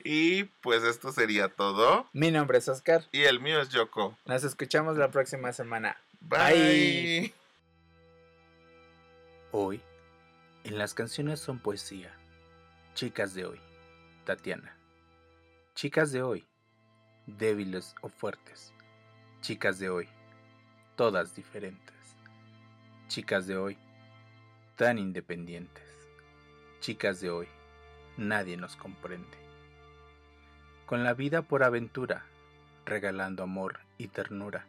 Y 0.02 0.44
pues 0.62 0.82
esto 0.82 1.12
sería 1.12 1.48
todo. 1.48 2.06
Mi 2.14 2.30
nombre 2.30 2.56
es 2.58 2.68
Oscar. 2.68 3.04
Y 3.12 3.22
el 3.22 3.38
mío 3.38 3.60
es 3.60 3.68
Yoko. 3.68 4.16
Nos 4.24 4.44
escuchamos 4.44 4.96
la 4.96 5.10
próxima 5.10 5.52
semana. 5.52 5.96
Bye. 6.20 6.40
Bye. 7.20 7.34
Hoy, 9.52 9.80
en 10.64 10.78
las 10.78 10.94
canciones 10.94 11.40
son 11.40 11.58
poesía. 11.58 12.12
Chicas 12.94 13.34
de 13.34 13.46
hoy, 13.46 13.60
Tatiana. 14.24 14.76
Chicas 15.74 16.12
de 16.12 16.22
hoy, 16.22 16.46
débiles 17.26 17.94
o 18.02 18.08
fuertes. 18.08 18.74
Chicas 19.40 19.78
de 19.78 19.88
hoy, 19.88 20.08
todas 20.96 21.34
diferentes. 21.34 21.96
Chicas 23.08 23.46
de 23.46 23.56
hoy, 23.56 23.78
tan 24.76 24.98
independientes. 24.98 25.84
Chicas 26.80 27.20
de 27.20 27.30
hoy, 27.30 27.48
nadie 28.16 28.56
nos 28.56 28.76
comprende. 28.76 29.38
Con 30.84 31.04
la 31.04 31.14
vida 31.14 31.42
por 31.42 31.62
aventura, 31.62 32.26
regalando 32.84 33.42
amor 33.42 33.80
y 33.96 34.08
ternura, 34.08 34.66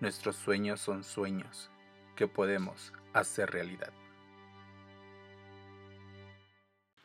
nuestros 0.00 0.36
sueños 0.36 0.80
son 0.80 1.04
sueños 1.04 1.70
que 2.16 2.28
podemos 2.28 2.92
hacer 3.14 3.50
realidad. 3.50 3.92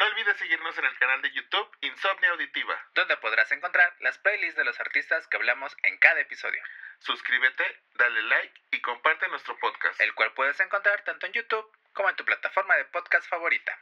No 0.00 0.06
olvides 0.06 0.38
seguirnos 0.38 0.78
en 0.78 0.86
el 0.86 0.98
canal 0.98 1.20
de 1.20 1.30
YouTube 1.30 1.76
Insomnia 1.82 2.30
Auditiva. 2.30 2.74
donde 2.94 3.18
podrás 3.18 3.52
encontrar 3.52 3.94
las 4.00 4.16
playlists 4.16 4.56
de 4.56 4.64
los 4.64 4.80
artistas 4.80 5.26
que 5.28 5.36
hablamos 5.36 5.76
en 5.82 5.98
cada 5.98 6.18
episodio, 6.20 6.62
Suscríbete, 7.00 7.82
dale 7.96 8.22
like 8.22 8.62
y 8.70 8.80
comparte 8.80 9.28
nuestro 9.28 9.58
podcast. 9.58 10.00
el 10.00 10.14
cual 10.14 10.32
puedes 10.32 10.58
encontrar 10.60 11.04
tanto 11.04 11.26
en 11.26 11.34
YouTube 11.34 11.70
como 11.92 12.08
en 12.08 12.16
tu 12.16 12.24
plataforma 12.24 12.76
de 12.76 12.86
podcast 12.86 13.28
favorita. 13.28 13.78